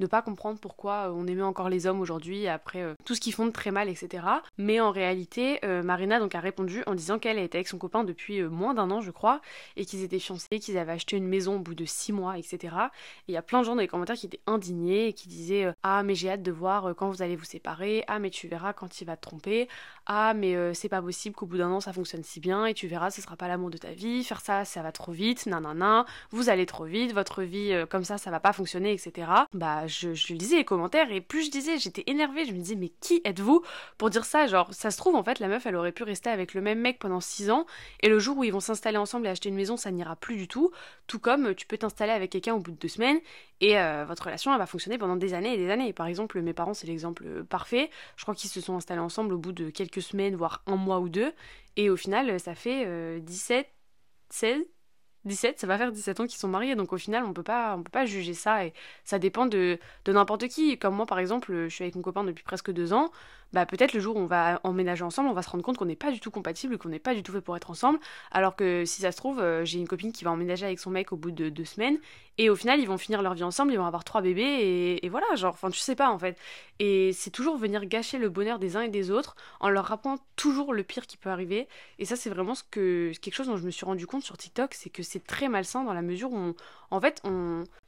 ne 0.01 0.07
pas 0.07 0.23
comprendre 0.23 0.59
pourquoi 0.61 1.09
euh, 1.09 1.13
on 1.15 1.27
aimait 1.27 1.43
encore 1.43 1.69
les 1.69 1.87
hommes 1.87 2.01
aujourd'hui 2.01 2.49
après 2.49 2.83
euh, 2.83 2.95
tout 3.05 3.15
ce 3.15 3.21
qu'ils 3.21 3.33
font 3.33 3.47
de 3.47 3.51
très 3.51 3.71
mal, 3.71 3.89
etc. 3.89 4.25
Mais 4.59 4.81
en 4.81 4.91
réalité, 4.91 5.59
euh, 5.65 5.83
Marina 5.83 6.19
donc 6.19 6.35
a 6.35 6.41
répondu 6.41 6.83
en 6.87 6.95
disant 6.95 7.19
qu'elle 7.19 7.39
était 7.39 7.59
avec 7.59 7.69
son 7.69 7.79
copain 7.79 8.05
depuis 8.05 8.43
moins 8.43 8.75
d'un 8.75 8.91
an, 8.91 9.01
je 9.01 9.11
crois, 9.11 9.41
et 9.77 9.85
qu'ils 9.85 10.03
étaient 10.03 10.19
fiancés, 10.19 10.59
qu'ils 10.61 10.79
avaient 10.79 10.93
acheté 10.93 11.17
une 11.17 11.27
maison 11.27 11.57
au 11.57 11.61
bout 11.61 11.75
de 11.75 11.85
six 11.85 12.13
mois, 12.13 12.39
etc. 12.39 12.75
Et 13.29 13.33
il 13.33 13.35
y 13.35 13.39
a 13.39 13.43
plein 13.43 13.61
de 13.61 13.65
gens 13.65 13.75
dans 13.75 13.81
les 13.81 13.89
commentaires 13.89 14.17
qui 14.17 14.27
étaient 14.27 14.41
indignés 14.47 15.09
et 15.09 15.13
qui 15.13 15.29
disaient 15.29 15.73
Ah, 15.83 16.03
mais 16.03 16.15
j'ai 16.15 16.31
hâte 16.31 16.43
de 16.43 16.53
voir 16.53 16.95
quand 16.97 17.11
vous 17.11 17.23
allez 17.23 17.37
vous 17.37 17.45
séparer, 17.45 18.05
ah, 18.09 18.19
mais 18.19 18.31
tu 18.31 18.49
verras 18.49 18.73
quand 18.73 19.01
il 19.01 19.05
va 19.05 19.17
te 19.17 19.23
tromper, 19.23 19.69
ah, 20.07 20.35
mais 20.35 20.75
c'est 20.75 20.89
pas 20.89 21.03
possible 21.03 21.35
qu'au 21.35 21.47
bout 21.47 21.59
d'un 21.59 21.71
an 21.71 21.81
ça 21.81 21.93
fonctionne 21.93 22.23
si 22.23 22.41
bien, 22.41 22.67
et 22.67 22.75
tu 22.75 22.87
verras, 22.87 23.11
ce 23.11 23.21
sera 23.21 23.37
pas 23.37 23.49
l'amour 23.49 23.71
de 23.71 23.79
ta 23.79 23.93
vie, 23.93 24.25
faire 24.25 24.41
ça, 24.41 24.65
ça 24.65 24.83
va 24.83 24.93
trop 24.93 25.13
vite, 25.13 25.47
nanana, 25.47 26.05
vous 26.31 26.49
allez 26.49 26.67
trop 26.67 26.85
vite, 26.85 27.13
votre 27.13 27.43
vie 27.43 27.85
comme 27.91 28.05
ça, 28.05 28.19
ça 28.19 28.31
va 28.31 28.41
pas 28.41 28.53
fonctionner, 28.53 28.93
etc. 28.93 29.29
Bah, 29.55 29.86
je, 29.87 30.15
je 30.15 30.35
lisais 30.35 30.57
les 30.57 30.65
commentaires 30.65 31.11
et 31.11 31.21
plus 31.21 31.47
je 31.47 31.51
disais, 31.51 31.79
j'étais 31.79 32.05
énervée. 32.07 32.45
Je 32.45 32.53
me 32.53 32.59
disais, 32.59 32.75
mais 32.77 32.91
qui 33.01 33.21
êtes-vous 33.25 33.63
pour 33.99 34.11
dire 34.11 34.25
ça? 34.25 34.47
Genre, 34.47 34.73
ça 34.73 34.91
se 34.91 34.97
trouve, 34.97 35.15
en 35.15 35.23
fait, 35.23 35.39
la 35.39 35.49
meuf, 35.49 35.67
elle 35.67 35.77
aurait 35.77 35.93
pu 35.93 36.03
rester 36.03 36.31
avec 36.31 36.55
le 36.55 36.61
même 36.61 36.81
mec 36.81 36.99
pendant 36.99 37.21
6 37.21 37.51
ans 37.51 37.67
et 38.01 38.09
le 38.09 38.19
jour 38.19 38.39
où 38.39 38.45
ils 38.45 38.53
vont 38.53 38.61
s'installer 38.61 38.99
ensemble 38.99 39.27
et 39.27 39.31
acheter 39.31 39.49
une 39.49 39.55
maison, 39.55 39.77
ça 39.77 39.91
n'ira 39.91 40.17
plus 40.17 40.37
du 40.37 40.49
tout. 40.49 40.71
Tout 41.07 41.19
comme 41.19 41.55
tu 41.55 41.67
peux 41.67 41.79
t'installer 41.79 42.13
avec 42.13 42.31
quelqu'un 42.31 42.55
au 42.55 42.61
bout 42.61 42.73
de 42.73 42.77
deux 42.77 42.89
semaines 42.89 43.21
et 43.61 43.79
euh, 43.79 44.05
votre 44.07 44.25
relation, 44.25 44.53
elle 44.53 44.59
va 44.59 44.67
fonctionner 44.67 44.99
pendant 44.99 45.17
des 45.17 45.35
années 45.35 45.55
et 45.55 45.57
des 45.57 45.71
années. 45.71 45.93
Par 45.93 46.07
exemple, 46.07 46.41
mes 46.43 46.53
parents, 46.53 46.75
c'est 46.75 46.87
l'exemple 46.87 47.45
parfait. 47.45 47.91
Je 48.17 48.23
crois 48.23 48.35
qu'ils 48.35 48.51
se 48.51 48.61
sont 48.61 48.77
installés 48.77 49.01
ensemble 49.01 49.33
au 49.33 49.39
bout 49.39 49.53
de 49.53 49.71
quelques 49.71 50.03
semaines, 50.03 50.37
voire 50.37 50.63
un 50.67 50.77
mois 50.77 51.01
ou 51.01 51.09
deux. 51.09 51.33
Et 51.77 51.91
au 51.91 51.97
final, 51.97 52.39
ça 52.41 52.55
fait 52.55 53.21
17, 53.21 53.67
euh, 53.67 53.71
16, 54.31 54.59
17, 55.27 55.59
ça 55.61 55.67
va 55.67 55.79
faire 55.79 55.93
17 55.93 56.21
ans 56.21 56.27
qu'ils 56.27 56.39
sont 56.39 56.49
mariés, 56.49 56.75
donc 56.77 56.93
au 56.93 56.99
final, 56.99 57.25
on 57.25 57.33
peut 57.33 57.43
pas, 57.43 57.77
on 57.77 57.83
peut 57.83 57.91
pas 57.91 58.07
juger 58.07 58.35
ça, 58.35 58.65
et 58.65 58.73
ça 59.05 59.19
dépend 59.19 59.47
de, 59.47 59.79
de 60.05 60.13
n'importe 60.13 60.49
qui. 60.49 60.79
Comme 60.79 60.95
moi, 60.95 61.07
par 61.07 61.19
exemple, 61.19 61.53
je 61.53 61.69
suis 61.69 61.85
avec 61.85 61.95
mon 61.97 62.03
copain 62.03 62.25
depuis 62.25 62.45
presque 62.45 62.71
deux 62.71 62.93
ans, 62.93 63.11
bah 63.53 63.67
peut-être 63.67 63.93
le 63.93 64.01
jour 64.01 64.17
où 64.17 64.19
on 64.19 64.27
va 64.27 64.61
emménager 64.65 65.05
ensemble, 65.05 65.29
on 65.29 65.33
va 65.33 65.43
se 65.43 65.51
rendre 65.51 65.65
compte 65.65 65.77
qu'on 65.77 65.87
n'est 65.87 65.97
pas 65.97 66.11
du 66.11 66.21
tout 66.21 66.31
compatible, 66.31 66.79
qu'on 66.79 66.89
n'est 66.89 66.99
pas 66.99 67.15
du 67.15 67.23
tout 67.23 67.33
fait 67.33 67.41
pour 67.41 67.57
être 67.57 67.71
ensemble, 67.71 67.99
alors 68.31 68.57
que 68.57 68.85
si 68.85 69.03
ça 69.03 69.13
se 69.13 69.17
trouve, 69.17 69.41
euh, 69.41 69.65
j'ai 69.65 69.79
une 69.79 69.89
copine 69.89 70.13
qui 70.13 70.25
va 70.25 70.31
emménager 70.31 70.67
avec 70.67 70.79
son 70.79 70.91
mec 70.91 71.13
au 71.13 71.17
bout 71.17 71.31
de 71.31 71.49
deux 71.49 71.65
semaines, 71.65 71.99
et 72.39 72.51
au 72.51 72.57
final, 72.57 72.81
ils 72.81 72.87
vont 72.87 72.99
finir 72.99 73.23
leur 73.23 73.35
vie 73.35 73.45
ensemble, 73.45 73.73
ils 73.73 73.79
vont 73.79 73.87
avoir 73.87 74.05
trois 74.05 74.21
bébés, 74.21 74.99
et, 75.03 75.09
voilà, 75.09 75.27
genre, 75.37 75.55
enfin, 75.55 75.71
tu 75.71 75.79
sais 75.79 75.95
pas 75.95 76.11
en 76.11 76.19
fait. 76.19 76.37
Et 76.79 77.13
c'est 77.15 77.31
toujours 77.31 77.57
venir 77.57 77.87
gâcher 77.87 78.19
le 78.19 78.29
bonheur 78.29 78.59
des 78.59 78.77
uns 78.77 78.83
et 78.83 78.89
des 78.89 79.11
autres 79.11 79.37
en 79.61 79.71
leur 79.71 79.87
rappelant 79.87 80.19
toujours 80.37 80.75
le 80.75 80.83
pire 80.83 81.07
qui 81.07 81.17
peut 81.17 81.31
arriver. 81.31 81.67
Et 81.99 82.05
ça, 82.05 82.17
c'est 82.17 82.29
vraiment 82.29 82.55
ce 82.55 82.63
que, 82.71 83.13
quelque 83.23 83.35
chose 83.35 83.47
dont 83.47 83.57
je 83.57 83.65
me 83.65 83.71
suis 83.71 83.87
rendu 83.87 84.07
compte 84.07 84.23
sur 84.23 84.37
TikTok, 84.37 84.75
c'est 84.75 84.91
que 84.91 85.03
c'est 85.03 85.27
très 85.27 85.49
malsain 85.49 85.85
dans 85.85 85.95
la 85.95 86.03
mesure 86.03 86.31
où, 86.33 86.55
en 86.91 87.01
fait, 87.01 87.23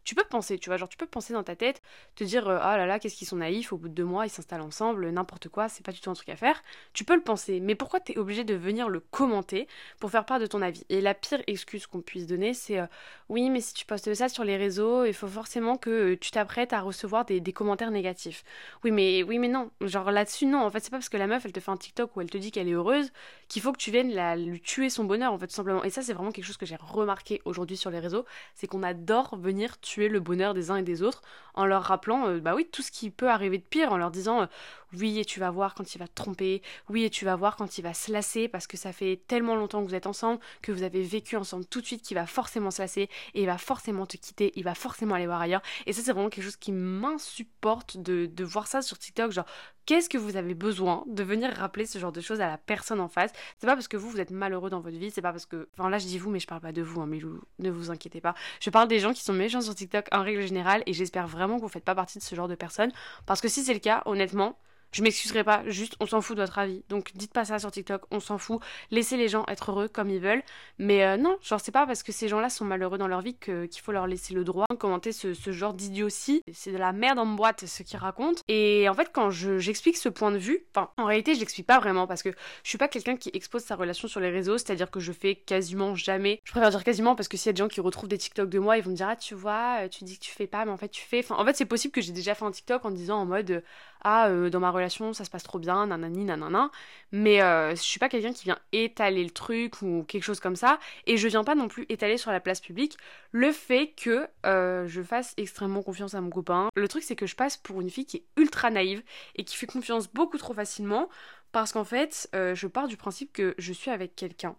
tu 0.04 0.14
peux 0.14 0.24
penser, 0.24 0.58
tu 0.58 0.70
vois, 0.70 0.76
genre 0.76 0.88
tu 0.88 0.96
peux 0.96 1.06
penser 1.06 1.32
dans 1.32 1.42
ta 1.42 1.54
tête, 1.54 1.82
te 2.16 2.24
dire 2.24 2.48
ah 2.48 2.76
là 2.76 2.86
là, 2.86 2.98
qu'est-ce 2.98 3.16
qu'ils 3.16 3.28
sont 3.28 3.36
naïfs, 3.36 3.72
au 3.72 3.76
bout 3.76 3.88
de 3.88 3.94
deux 3.94 4.04
mois 4.04 4.26
ils 4.26 4.30
s'installent 4.30 4.62
ensemble, 4.62 5.10
n'importe 5.10 5.48
quoi, 5.48 5.68
c'est 5.68 5.84
pas 5.84 5.92
du 5.92 6.00
tout 6.00 6.10
un 6.10 6.14
truc 6.14 6.28
à 6.30 6.36
faire. 6.36 6.62
Tu 6.92 7.04
peux 7.04 7.14
le 7.14 7.22
penser, 7.22 7.60
mais 7.60 7.74
pourquoi 7.74 8.00
t'es 8.00 8.18
obligé 8.18 8.44
de 8.44 8.54
venir 8.54 8.88
le 8.88 9.00
commenter 9.00 9.68
pour 10.00 10.10
faire 10.10 10.24
part 10.24 10.40
de 10.40 10.46
ton 10.46 10.62
avis? 10.62 10.84
Et 10.88 11.00
la 11.00 11.14
pire 11.14 11.42
excuse 11.46 11.86
qu'on 11.86 12.00
puisse 12.00 12.26
donner, 12.26 12.54
c'est 12.54 12.78
euh, 12.78 12.86
oui, 13.28 13.50
mais 13.50 13.60
si 13.60 13.74
tu 13.74 13.84
postes 13.84 14.12
ça 14.14 14.28
sur 14.28 14.44
les 14.44 14.56
réseaux, 14.56 15.04
il 15.04 15.12
faut 15.12 15.28
forcément 15.28 15.76
que 15.76 15.90
euh, 15.90 16.18
tu 16.18 16.30
t'apprêtes 16.30 16.72
à 16.72 16.80
recevoir 16.80 17.24
des, 17.24 17.40
commentaires 17.52 17.90
négatifs. 17.90 18.44
Oui, 18.84 18.90
mais 18.90 19.22
oui, 19.22 19.38
mais 19.38 19.48
non, 19.48 19.70
genre 19.80 20.10
là-dessus 20.10 20.46
non, 20.46 20.60
en 20.60 20.70
fait 20.70 20.80
c'est 20.80 20.90
pas 20.90 20.98
parce 20.98 21.08
que 21.08 21.16
la 21.16 21.26
meuf 21.26 21.44
elle 21.44 21.52
te 21.52 21.60
fait 21.60 21.70
un 21.70 21.76
TikTok 21.76 22.16
où 22.16 22.20
elle 22.20 22.30
te 22.30 22.38
dit 22.38 22.50
qu'elle 22.50 22.68
est 22.68 22.72
heureuse 22.72 23.10
qu'il 23.48 23.62
faut 23.62 23.72
que 23.72 23.78
tu 23.78 23.90
viennes 23.90 24.14
lui 24.36 24.60
tuer 24.60 24.90
son 24.90 25.04
bonheur 25.04 25.32
en 25.32 25.38
fait 25.38 25.46
tout 25.46 25.54
simplement. 25.54 25.84
Et 25.84 25.90
ça 25.90 26.02
c'est 26.02 26.12
vraiment 26.12 26.32
quelque 26.32 26.44
chose 26.44 26.56
que 26.56 26.66
j'ai 26.66 26.76
remarqué 26.76 27.40
aujourd'hui 27.44 27.76
sur 27.76 27.90
les 27.90 27.98
réseaux, 27.98 28.24
c'est 28.54 28.66
qu'on 28.66 28.82
adore 28.82 29.36
venir 29.36 29.80
tuer 29.80 30.08
le 30.08 30.20
bonheur 30.20 30.54
des 30.54 30.70
uns 30.70 30.76
et 30.76 30.82
des 30.82 31.02
autres 31.02 31.22
en 31.58 31.66
leur 31.66 31.82
rappelant, 31.82 32.28
euh, 32.28 32.40
bah 32.40 32.54
oui, 32.54 32.68
tout 32.70 32.82
ce 32.82 32.92
qui 32.92 33.10
peut 33.10 33.28
arriver 33.28 33.58
de 33.58 33.64
pire, 33.64 33.92
en 33.92 33.96
leur 33.96 34.12
disant, 34.12 34.42
euh, 34.42 34.46
oui, 34.94 35.18
et 35.18 35.24
tu 35.24 35.40
vas 35.40 35.50
voir 35.50 35.74
quand 35.74 35.94
il 35.94 35.98
va 35.98 36.08
te 36.08 36.14
tromper, 36.14 36.62
oui, 36.88 37.04
et 37.04 37.10
tu 37.10 37.24
vas 37.24 37.36
voir 37.36 37.56
quand 37.56 37.78
il 37.78 37.82
va 37.82 37.94
se 37.94 38.10
lasser, 38.10 38.48
parce 38.48 38.66
que 38.66 38.76
ça 38.76 38.92
fait 38.92 39.20
tellement 39.28 39.54
longtemps 39.54 39.82
que 39.82 39.88
vous 39.88 39.94
êtes 39.94 40.06
ensemble, 40.06 40.40
que 40.62 40.72
vous 40.72 40.82
avez 40.82 41.02
vécu 41.02 41.36
ensemble 41.36 41.66
tout 41.66 41.80
de 41.80 41.86
suite, 41.86 42.02
qu'il 42.02 42.16
va 42.16 42.26
forcément 42.26 42.70
se 42.70 42.80
lasser, 42.80 43.08
et 43.34 43.42
il 43.42 43.46
va 43.46 43.58
forcément 43.58 44.06
te 44.06 44.16
quitter, 44.16 44.52
il 44.56 44.64
va 44.64 44.74
forcément 44.74 45.14
aller 45.14 45.26
voir 45.26 45.40
ailleurs. 45.40 45.62
Et 45.86 45.92
ça, 45.92 46.02
c'est 46.02 46.12
vraiment 46.12 46.30
quelque 46.30 46.44
chose 46.44 46.56
qui 46.56 46.72
m'insupporte 46.72 47.98
de, 47.98 48.44
voir 48.44 48.66
ça 48.66 48.80
sur 48.80 48.98
TikTok, 48.98 49.30
genre, 49.32 49.44
qu'est-ce 49.84 50.08
que 50.08 50.18
vous 50.18 50.36
avez 50.36 50.54
besoin 50.54 51.04
de 51.06 51.22
venir 51.22 51.52
rappeler 51.52 51.86
ce 51.86 51.98
genre 51.98 52.12
de 52.12 52.20
choses 52.20 52.40
à 52.40 52.46
la 52.46 52.58
personne 52.58 53.00
en 53.00 53.08
face? 53.08 53.32
C'est 53.58 53.66
pas 53.66 53.74
parce 53.74 53.88
que 53.88 53.96
vous, 53.96 54.10
vous 54.10 54.20
êtes 54.20 54.30
malheureux 54.30 54.70
dans 54.70 54.80
votre 54.80 54.96
vie, 54.96 55.10
c'est 55.10 55.22
pas 55.22 55.32
parce 55.32 55.46
que... 55.46 55.68
Enfin 55.78 55.90
là, 55.90 55.98
je 55.98 56.06
dis 56.06 56.18
vous, 56.18 56.30
mais 56.30 56.40
je 56.40 56.46
parle 56.46 56.60
pas 56.60 56.72
de 56.72 56.82
vous, 56.82 57.00
hein, 57.00 57.06
mais 57.06 57.20
ne 57.58 57.70
vous 57.70 57.90
inquiétez 57.90 58.20
pas. 58.20 58.34
Je 58.60 58.70
parle 58.70 58.88
des 58.88 59.00
gens 59.00 59.12
qui 59.12 59.22
sont 59.22 59.34
méchants 59.34 59.60
sur 59.60 59.74
TikTok 59.74 60.06
en 60.12 60.22
règle 60.22 60.46
générale, 60.46 60.82
et 60.86 60.94
j'espère 60.94 61.26
vraiment 61.26 61.56
que 61.56 61.62
vous 61.62 61.68
faites 61.68 61.84
pas 61.84 61.94
partie 61.94 62.18
de 62.18 62.22
ce 62.22 62.34
genre 62.34 62.48
de 62.48 62.54
personnes, 62.54 62.92
parce 63.26 63.40
que 63.42 63.48
si 63.48 63.62
c'est 63.62 63.74
le 63.74 63.80
cas, 63.80 64.02
honnêtement, 64.06 64.56
je 64.92 65.02
m'excuserai 65.02 65.44
pas, 65.44 65.62
juste 65.66 65.96
on 66.00 66.06
s'en 66.06 66.20
fout 66.20 66.36
de 66.36 66.42
votre 66.42 66.58
avis. 66.58 66.82
Donc 66.88 67.12
dites 67.14 67.32
pas 67.32 67.44
ça 67.44 67.58
sur 67.58 67.70
TikTok, 67.70 68.02
on 68.10 68.20
s'en 68.20 68.38
fout. 68.38 68.60
Laissez 68.90 69.16
les 69.16 69.28
gens 69.28 69.44
être 69.48 69.70
heureux 69.70 69.88
comme 69.88 70.10
ils 70.10 70.20
veulent. 70.20 70.42
Mais 70.78 71.04
euh, 71.04 71.16
non, 71.16 71.36
genre 71.42 71.60
c'est 71.60 71.72
pas 71.72 71.86
parce 71.86 72.02
que 72.02 72.12
ces 72.12 72.28
gens-là 72.28 72.48
sont 72.48 72.64
malheureux 72.64 72.98
dans 72.98 73.08
leur 73.08 73.20
vie 73.20 73.34
qu'il 73.34 73.80
faut 73.82 73.92
leur 73.92 74.06
laisser 74.06 74.34
le 74.34 74.44
droit 74.44 74.66
de 74.70 74.76
commenter 74.76 75.12
ce, 75.12 75.34
genre 75.52 75.74
d'idiotie. 75.74 76.42
C'est 76.52 76.72
de 76.72 76.78
la 76.78 76.92
merde 76.92 77.18
en 77.18 77.26
boîte 77.26 77.66
ce 77.66 77.82
qu'ils 77.82 77.98
racontent. 77.98 78.42
Et 78.48 78.88
en 78.88 78.94
fait 78.94 79.10
quand 79.12 79.30
j'explique 79.30 79.96
ce 79.96 80.08
point 80.08 80.30
de 80.30 80.38
vue, 80.38 80.64
enfin 80.74 80.90
en 80.96 81.04
réalité 81.04 81.34
je 81.34 81.40
l'explique 81.40 81.66
pas 81.66 81.78
vraiment 81.78 82.06
parce 82.06 82.22
que 82.22 82.30
je 82.62 82.68
suis 82.68 82.78
pas 82.78 82.88
quelqu'un 82.88 83.16
qui 83.16 83.30
expose 83.34 83.62
sa 83.62 83.76
relation 83.76 84.08
sur 84.08 84.20
les 84.20 84.30
réseaux, 84.30 84.56
c'est-à-dire 84.58 84.90
que 84.90 85.00
je 85.00 85.12
fais 85.12 85.34
quasiment 85.34 85.94
jamais. 85.94 86.40
Je 86.44 86.50
préfère 86.52 86.70
dire 86.70 86.84
quasiment 86.84 87.14
parce 87.14 87.28
que 87.28 87.36
s'il 87.36 87.48
y 87.48 87.50
a 87.50 87.52
des 87.52 87.58
gens 87.58 87.68
qui 87.68 87.80
retrouvent 87.80 88.08
des 88.08 88.18
TikTok 88.18 88.48
de 88.48 88.58
moi, 88.58 88.78
ils 88.78 88.82
vont 88.82 88.90
me 88.90 88.96
dire 88.96 89.08
ah 89.08 89.16
tu 89.16 89.34
vois, 89.34 89.80
euh, 89.82 89.88
tu 89.88 90.04
dis 90.04 90.18
que 90.18 90.24
tu 90.24 90.30
fais 90.30 90.46
pas, 90.46 90.64
mais 90.64 90.70
en 90.70 90.76
fait 90.76 90.88
tu 90.88 91.02
fais. 91.02 91.20
Enfin 91.20 91.36
en 91.36 91.44
fait 91.44 91.56
c'est 91.56 91.66
possible 91.66 91.92
que 91.92 92.00
j'ai 92.00 92.12
déjà 92.12 92.34
fait 92.34 92.44
un 92.44 92.50
TikTok 92.50 92.84
en 92.84 92.90
disant 92.90 93.18
en 93.18 93.26
mode 93.26 93.62
ah 94.02 94.28
euh, 94.28 94.50
dans 94.50 94.60
ma 94.60 94.70
relation 94.70 95.12
ça 95.12 95.24
se 95.24 95.30
passe 95.30 95.42
trop 95.42 95.58
bien, 95.58 95.86
nanani 95.86 96.24
nanana. 96.24 96.70
Mais 97.12 97.42
euh, 97.42 97.70
je 97.70 97.82
suis 97.82 97.98
pas 97.98 98.08
quelqu'un 98.08 98.32
qui 98.32 98.44
vient 98.44 98.58
étaler 98.72 99.24
le 99.24 99.30
truc 99.30 99.82
ou 99.82 100.04
quelque 100.06 100.22
chose 100.24 100.40
comme 100.40 100.56
ça. 100.56 100.78
Et 101.06 101.16
je 101.16 101.28
viens 101.28 101.44
pas 101.44 101.54
non 101.54 101.68
plus 101.68 101.86
étaler 101.88 102.16
sur 102.18 102.30
la 102.30 102.40
place 102.40 102.60
publique 102.60 102.96
le 103.32 103.52
fait 103.52 103.88
que 103.88 104.28
euh, 104.46 104.86
je 104.86 105.02
fasse 105.02 105.34
extrêmement 105.36 105.82
confiance 105.82 106.14
à 106.14 106.20
mon 106.20 106.30
copain. 106.30 106.68
Le 106.74 106.88
truc 106.88 107.02
c'est 107.02 107.16
que 107.16 107.26
je 107.26 107.36
passe 107.36 107.56
pour 107.56 107.80
une 107.80 107.90
fille 107.90 108.06
qui 108.06 108.18
est 108.18 108.24
ultra 108.36 108.70
naïve 108.70 109.02
et 109.36 109.44
qui 109.44 109.56
fait 109.56 109.66
confiance 109.66 110.08
beaucoup 110.08 110.38
trop 110.38 110.54
facilement 110.54 111.08
parce 111.52 111.72
qu'en 111.72 111.84
fait 111.84 112.28
je 112.34 112.66
pars 112.66 112.88
du 112.88 112.96
principe 112.96 113.32
que 113.32 113.54
je 113.58 113.72
suis 113.72 113.90
avec 113.90 114.14
quelqu'un 114.14 114.56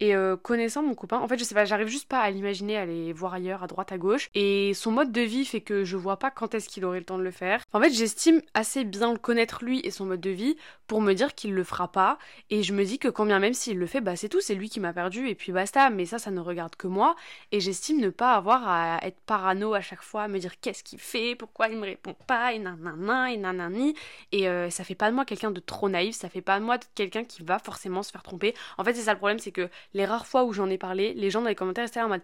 et 0.00 0.14
euh, 0.14 0.36
connaissant 0.36 0.82
mon 0.82 0.94
copain, 0.94 1.18
en 1.18 1.26
fait, 1.26 1.38
je 1.38 1.44
sais 1.44 1.54
pas, 1.54 1.64
j'arrive 1.64 1.88
juste 1.88 2.08
pas 2.08 2.20
à 2.20 2.30
l'imaginer 2.30 2.76
aller 2.76 3.12
voir 3.12 3.34
ailleurs, 3.34 3.62
à 3.62 3.66
droite, 3.66 3.90
à 3.92 3.98
gauche. 3.98 4.30
Et 4.34 4.72
son 4.74 4.92
mode 4.92 5.10
de 5.10 5.20
vie 5.20 5.44
fait 5.44 5.60
que 5.60 5.84
je 5.84 5.96
vois 5.96 6.18
pas 6.18 6.30
quand 6.30 6.54
est-ce 6.54 6.68
qu'il 6.68 6.84
aurait 6.84 7.00
le 7.00 7.04
temps 7.04 7.18
de 7.18 7.22
le 7.22 7.30
faire. 7.30 7.62
En 7.72 7.80
fait, 7.80 7.90
j'estime 7.90 8.40
assez 8.54 8.84
bien 8.84 9.12
le 9.12 9.18
connaître 9.18 9.64
lui 9.64 9.80
et 9.84 9.90
son 9.90 10.06
mode 10.06 10.20
de 10.20 10.30
vie 10.30 10.56
pour 10.86 11.00
me 11.00 11.14
dire 11.14 11.34
qu'il 11.34 11.52
le 11.52 11.64
fera 11.64 11.90
pas. 11.90 12.18
Et 12.50 12.62
je 12.62 12.72
me 12.72 12.84
dis 12.84 12.98
que 12.98 13.08
quand 13.08 13.26
bien 13.26 13.38
même 13.38 13.54
s'il 13.54 13.78
le 13.78 13.86
fait, 13.86 14.00
bah 14.00 14.16
c'est 14.16 14.28
tout, 14.28 14.40
c'est 14.40 14.54
lui 14.54 14.70
qui 14.70 14.80
m'a 14.80 14.92
perdu 14.92 15.28
et 15.28 15.34
puis 15.34 15.52
basta. 15.52 15.90
Mais 15.90 16.06
ça, 16.06 16.18
ça 16.18 16.30
ne 16.30 16.40
regarde 16.40 16.76
que 16.76 16.86
moi. 16.86 17.16
Et 17.50 17.60
j'estime 17.60 18.00
ne 18.00 18.10
pas 18.10 18.34
avoir 18.34 18.68
à 18.68 19.00
être 19.02 19.18
parano 19.26 19.74
à 19.74 19.80
chaque 19.80 20.02
fois, 20.02 20.22
à 20.22 20.28
me 20.28 20.38
dire 20.38 20.60
qu'est-ce 20.60 20.84
qu'il 20.84 21.00
fait, 21.00 21.34
pourquoi 21.34 21.68
il 21.68 21.76
me 21.76 21.84
répond 21.84 22.14
pas, 22.26 22.52
et 22.52 22.58
nanana, 22.58 23.32
et 23.32 23.36
nanani. 23.36 23.94
Et 24.32 24.48
euh, 24.48 24.70
ça 24.70 24.84
fait 24.84 24.94
pas 24.94 25.10
de 25.10 25.14
moi 25.14 25.24
quelqu'un 25.24 25.50
de 25.50 25.60
trop 25.60 25.88
naïf, 25.88 26.14
ça 26.14 26.28
fait 26.28 26.40
pas 26.40 26.60
de 26.60 26.64
moi 26.64 26.78
quelqu'un 26.94 27.24
qui 27.24 27.42
va 27.42 27.58
forcément 27.58 28.02
se 28.02 28.12
faire 28.12 28.22
tromper. 28.22 28.54
En 28.78 28.84
fait, 28.84 28.94
c'est 28.94 29.02
ça 29.02 29.12
le 29.12 29.18
problème, 29.18 29.38
c'est 29.38 29.52
que 29.52 29.68
les 29.94 30.04
rares 30.06 30.26
fois 30.26 30.44
où 30.44 30.52
j'en 30.52 30.68
ai 30.70 30.78
parlé, 30.78 31.14
les 31.14 31.30
gens 31.30 31.42
dans 31.42 31.48
les 31.48 31.54
commentaires 31.54 31.86
étaient 31.86 32.00
en 32.00 32.08
mode 32.08 32.22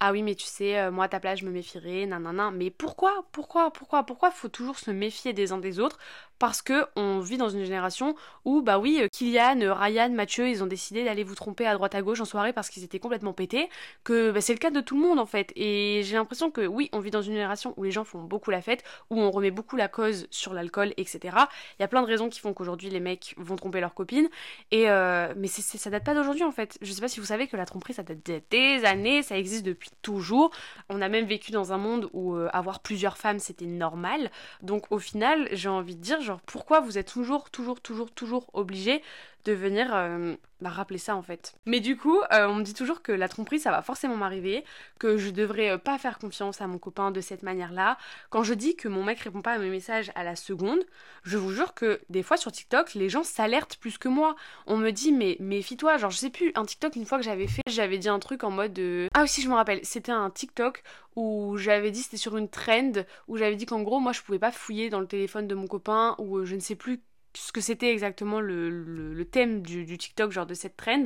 ah 0.00 0.12
oui 0.12 0.22
mais 0.22 0.34
tu 0.34 0.44
sais 0.44 0.78
euh, 0.78 0.90
moi 0.90 1.06
à 1.06 1.08
ta 1.08 1.20
place 1.20 1.40
je 1.40 1.46
me 1.46 1.50
méfierais 1.50 2.06
nanana. 2.06 2.50
Mais 2.50 2.70
pourquoi 2.70 3.26
pourquoi 3.32 3.72
pourquoi 3.72 4.04
pourquoi 4.04 4.30
faut 4.30 4.48
toujours 4.48 4.78
se 4.78 4.90
méfier 4.90 5.32
des 5.32 5.52
uns 5.52 5.58
des 5.58 5.80
autres 5.80 5.98
parce 6.38 6.62
que 6.62 6.86
on 6.96 7.20
vit 7.20 7.36
dans 7.36 7.48
une 7.48 7.64
génération 7.64 8.14
où 8.44 8.62
bah 8.62 8.78
oui 8.78 8.98
euh, 9.00 9.08
Kylian, 9.08 9.60
euh, 9.60 9.74
Ryan, 9.74 10.10
Mathieu 10.10 10.48
ils 10.48 10.62
ont 10.62 10.66
décidé 10.66 11.04
d'aller 11.04 11.24
vous 11.24 11.34
tromper 11.34 11.66
à 11.66 11.74
droite 11.74 11.94
à 11.94 12.02
gauche 12.02 12.20
en 12.20 12.24
soirée 12.24 12.52
parce 12.52 12.68
qu'ils 12.68 12.84
étaient 12.84 12.98
complètement 12.98 13.32
pétés 13.32 13.68
que 14.04 14.30
bah, 14.30 14.40
c'est 14.40 14.52
le 14.52 14.58
cas 14.58 14.70
de 14.70 14.80
tout 14.80 14.96
le 14.96 15.02
monde 15.02 15.18
en 15.18 15.26
fait 15.26 15.52
et 15.56 16.02
j'ai 16.04 16.16
l'impression 16.16 16.50
que 16.50 16.66
oui 16.66 16.88
on 16.92 17.00
vit 17.00 17.10
dans 17.10 17.22
une 17.22 17.34
génération 17.34 17.74
où 17.76 17.84
les 17.84 17.90
gens 17.90 18.04
font 18.04 18.22
beaucoup 18.22 18.50
la 18.50 18.62
fête 18.62 18.84
où 19.10 19.20
on 19.20 19.30
remet 19.30 19.50
beaucoup 19.50 19.76
la 19.76 19.88
cause 19.88 20.26
sur 20.30 20.54
l'alcool 20.54 20.92
etc 20.96 21.36
il 21.78 21.82
y 21.82 21.84
a 21.84 21.88
plein 21.88 22.02
de 22.02 22.06
raisons 22.06 22.28
qui 22.28 22.40
font 22.40 22.52
qu'aujourd'hui 22.52 22.90
les 22.90 23.00
mecs 23.00 23.34
vont 23.36 23.56
tromper 23.56 23.80
leurs 23.80 23.94
copines 23.94 24.28
et 24.70 24.86
mais 24.86 25.48
c'est, 25.48 25.78
ça 25.78 25.90
date 25.90 26.04
pas 26.04 26.14
d'aujourd'hui 26.14 26.44
en 26.44 26.52
fait 26.52 26.78
je 26.80 26.92
sais 26.92 27.00
pas 27.00 27.08
si 27.08 27.20
vous 27.20 27.26
savez 27.26 27.48
que 27.48 27.56
la 27.56 27.66
tromperie 27.66 27.94
ça 27.94 28.02
date 28.02 28.18
des 28.50 28.84
années 28.84 29.22
ça 29.22 29.38
existe 29.38 29.64
depuis 29.64 29.90
toujours. 30.02 30.50
On 30.88 31.02
a 31.02 31.08
même 31.08 31.26
vécu 31.26 31.52
dans 31.52 31.72
un 31.72 31.78
monde 31.78 32.08
où 32.12 32.34
euh, 32.34 32.48
avoir 32.52 32.80
plusieurs 32.80 33.18
femmes 33.18 33.38
c'était 33.38 33.66
normal. 33.66 34.30
Donc 34.62 34.86
au 34.90 34.98
final, 34.98 35.48
j'ai 35.52 35.68
envie 35.68 35.96
de 35.96 36.00
dire 36.00 36.20
genre 36.26 36.40
pourquoi 36.42 36.80
vous 36.80 36.98
êtes 36.98 37.08
toujours 37.08 37.50
toujours 37.50 37.80
toujours 37.80 38.10
toujours 38.10 38.50
obligé 38.52 39.02
de 39.46 39.52
venir 39.52 39.94
euh, 39.94 40.34
bah, 40.60 40.70
rappeler 40.70 40.98
ça 40.98 41.16
en 41.16 41.22
fait. 41.22 41.54
Mais 41.66 41.80
du 41.80 41.96
coup, 41.96 42.18
euh, 42.32 42.48
on 42.48 42.56
me 42.56 42.62
dit 42.62 42.74
toujours 42.74 43.00
que 43.00 43.12
la 43.12 43.28
tromperie 43.28 43.60
ça 43.60 43.70
va 43.70 43.80
forcément 43.80 44.16
m'arriver, 44.16 44.64
que 44.98 45.16
je 45.16 45.30
devrais 45.30 45.70
euh, 45.70 45.78
pas 45.78 45.98
faire 45.98 46.18
confiance 46.18 46.60
à 46.60 46.66
mon 46.66 46.78
copain 46.78 47.12
de 47.12 47.20
cette 47.20 47.44
manière-là. 47.44 47.96
Quand 48.30 48.42
je 48.42 48.54
dis 48.54 48.74
que 48.74 48.88
mon 48.88 49.04
mec 49.04 49.20
répond 49.20 49.42
pas 49.42 49.52
à 49.52 49.58
mes 49.58 49.70
messages 49.70 50.10
à 50.16 50.24
la 50.24 50.34
seconde, 50.34 50.80
je 51.22 51.38
vous 51.38 51.52
jure 51.52 51.74
que 51.74 52.00
des 52.10 52.24
fois 52.24 52.36
sur 52.36 52.50
TikTok, 52.50 52.94
les 52.94 53.08
gens 53.08 53.22
s'alertent 53.22 53.76
plus 53.76 53.98
que 53.98 54.08
moi. 54.08 54.34
On 54.66 54.76
me 54.76 54.90
dit 54.90 55.12
mais 55.12 55.36
méfie-toi, 55.38 55.96
genre 55.96 56.10
je 56.10 56.18
sais 56.18 56.30
plus, 56.30 56.50
un 56.56 56.64
TikTok 56.64 56.96
une 56.96 57.06
fois 57.06 57.18
que 57.18 57.24
j'avais 57.24 57.46
fait, 57.46 57.62
j'avais 57.68 57.98
dit 57.98 58.08
un 58.08 58.18
truc 58.18 58.42
en 58.42 58.50
mode 58.50 58.72
de... 58.72 59.08
Ah 59.14 59.22
aussi 59.22 59.42
je 59.42 59.48
me 59.48 59.54
rappelle, 59.54 59.80
c'était 59.84 60.12
un 60.12 60.30
TikTok 60.30 60.82
où 61.14 61.56
j'avais 61.56 61.92
dit 61.92 62.02
c'était 62.02 62.16
sur 62.16 62.36
une 62.36 62.48
trend 62.48 62.92
où 63.28 63.36
j'avais 63.36 63.56
dit 63.56 63.64
qu'en 63.64 63.82
gros 63.82 64.00
moi 64.00 64.12
je 64.12 64.20
pouvais 64.22 64.38
pas 64.38 64.52
fouiller 64.52 64.90
dans 64.90 65.00
le 65.00 65.06
téléphone 65.06 65.46
de 65.46 65.54
mon 65.54 65.66
copain 65.66 66.14
ou 66.18 66.44
je 66.44 66.54
ne 66.54 66.60
sais 66.60 66.74
plus 66.74 67.00
ce 67.36 67.52
que 67.52 67.60
c'était 67.60 67.92
exactement 67.92 68.40
le, 68.40 68.68
le, 68.70 69.24
thème 69.24 69.62
du, 69.62 69.84
du, 69.84 69.98
TikTok, 69.98 70.32
genre 70.32 70.46
de 70.46 70.54
cette 70.54 70.76
trend. 70.76 71.04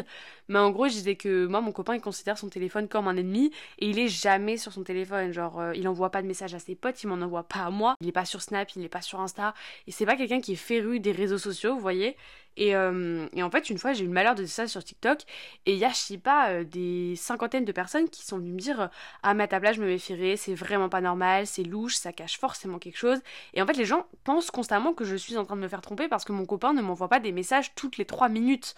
Mais 0.49 0.59
en 0.59 0.71
gros, 0.71 0.89
je 0.89 0.95
disais 0.95 1.17
que 1.17 1.47
moi, 1.47 1.61
mon 1.61 1.73
copain, 1.73 1.95
il 1.95 2.01
considère 2.01 2.39
son 2.39 2.49
téléphone 2.49 2.89
comme 2.89 3.09
un 3.09 3.17
ennemi 3.17 3.53
et 3.79 3.89
il 3.89 3.99
est 3.99 4.09
jamais 4.09 4.57
sur 4.57 4.73
son 4.73 4.83
téléphone. 4.83 5.33
Genre, 5.33 5.61
euh, 5.61 5.73
il 5.75 5.89
envoie 5.89 6.11
pas 6.11 6.23
de 6.23 6.27
messages 6.27 6.55
à 6.55 6.59
ses 6.59 6.75
potes, 6.75 7.03
il 7.03 7.09
m'en 7.09 7.25
envoie 7.25 7.45
pas 7.45 7.61
à 7.61 7.71
moi. 7.71 7.95
Il 8.01 8.09
est 8.09 8.13
pas 8.13 8.25
sur 8.25 8.43
Snap, 8.43 8.71
il 8.77 8.85
est 8.85 8.89
pas 8.89 9.03
sur 9.03 9.21
Insta. 9.21 9.55
Et 9.87 9.93
c'est 9.93 10.07
pas 10.07 10.17
quelqu'un 10.17 10.41
qui 10.41 10.53
est 10.53 10.57
féru 10.57 11.01
des 11.01 11.13
réseaux 11.13 11.39
sociaux, 11.39 11.75
vous 11.75 11.81
voyez. 11.81 12.17
Euh, 12.59 13.27
et, 13.35 13.43
en 13.43 13.51
fait, 13.51 13.71
une 13.71 13.79
fois, 13.79 13.93
j'ai 13.93 14.05
eu 14.05 14.07
le 14.07 14.13
malheur 14.13 14.35
de 14.35 14.43
dire 14.43 14.53
ça 14.53 14.67
sur 14.67 14.83
TikTok. 14.85 15.21
Et 15.67 15.73
il 15.73 15.79
y 15.79 15.85
a, 15.85 15.91
je 15.91 15.97
sais 15.97 16.19
pas, 16.19 16.51
euh, 16.51 16.65
des 16.65 17.15
cinquantaines 17.17 17.65
de 17.65 17.73
personnes 17.73 18.09
qui 18.09 18.25
sont 18.25 18.39
venues 18.39 18.53
me 18.53 18.59
dire 18.59 18.91
Ah, 19.23 19.35
mais 19.35 19.45
à 19.45 19.49
ta 19.49 19.61
place, 19.61 19.77
je 19.77 19.81
me 19.81 19.87
méfierais, 19.87 20.37
c'est 20.37 20.55
vraiment 20.55 20.89
pas 20.89 21.01
normal, 21.01 21.47
c'est 21.47 21.63
louche, 21.63 21.95
ça 21.97 22.13
cache 22.13 22.39
forcément 22.39 22.79
quelque 22.79 22.99
chose. 22.99 23.21
Et 23.55 23.63
en 23.63 23.67
fait, 23.67 23.77
les 23.77 23.85
gens 23.85 24.07
pensent 24.25 24.51
constamment 24.51 24.93
que 24.95 25.05
je 25.05 25.17
suis 25.17 25.37
en 25.37 25.45
train 25.45 25.57
de 25.57 25.61
me 25.63 25.69
faire 25.69 25.81
tromper 25.81 26.09
parce 26.09 26.25
que 26.25 26.33
mon 26.33 26.47
copain 26.47 26.73
ne 26.73 26.83
m'envoie 26.83 27.09
pas 27.09 27.21
des 27.21 27.33
messages 27.33 27.75
toutes 27.75 27.97
les 27.99 28.05
trois 28.05 28.29
minutes. 28.29 28.75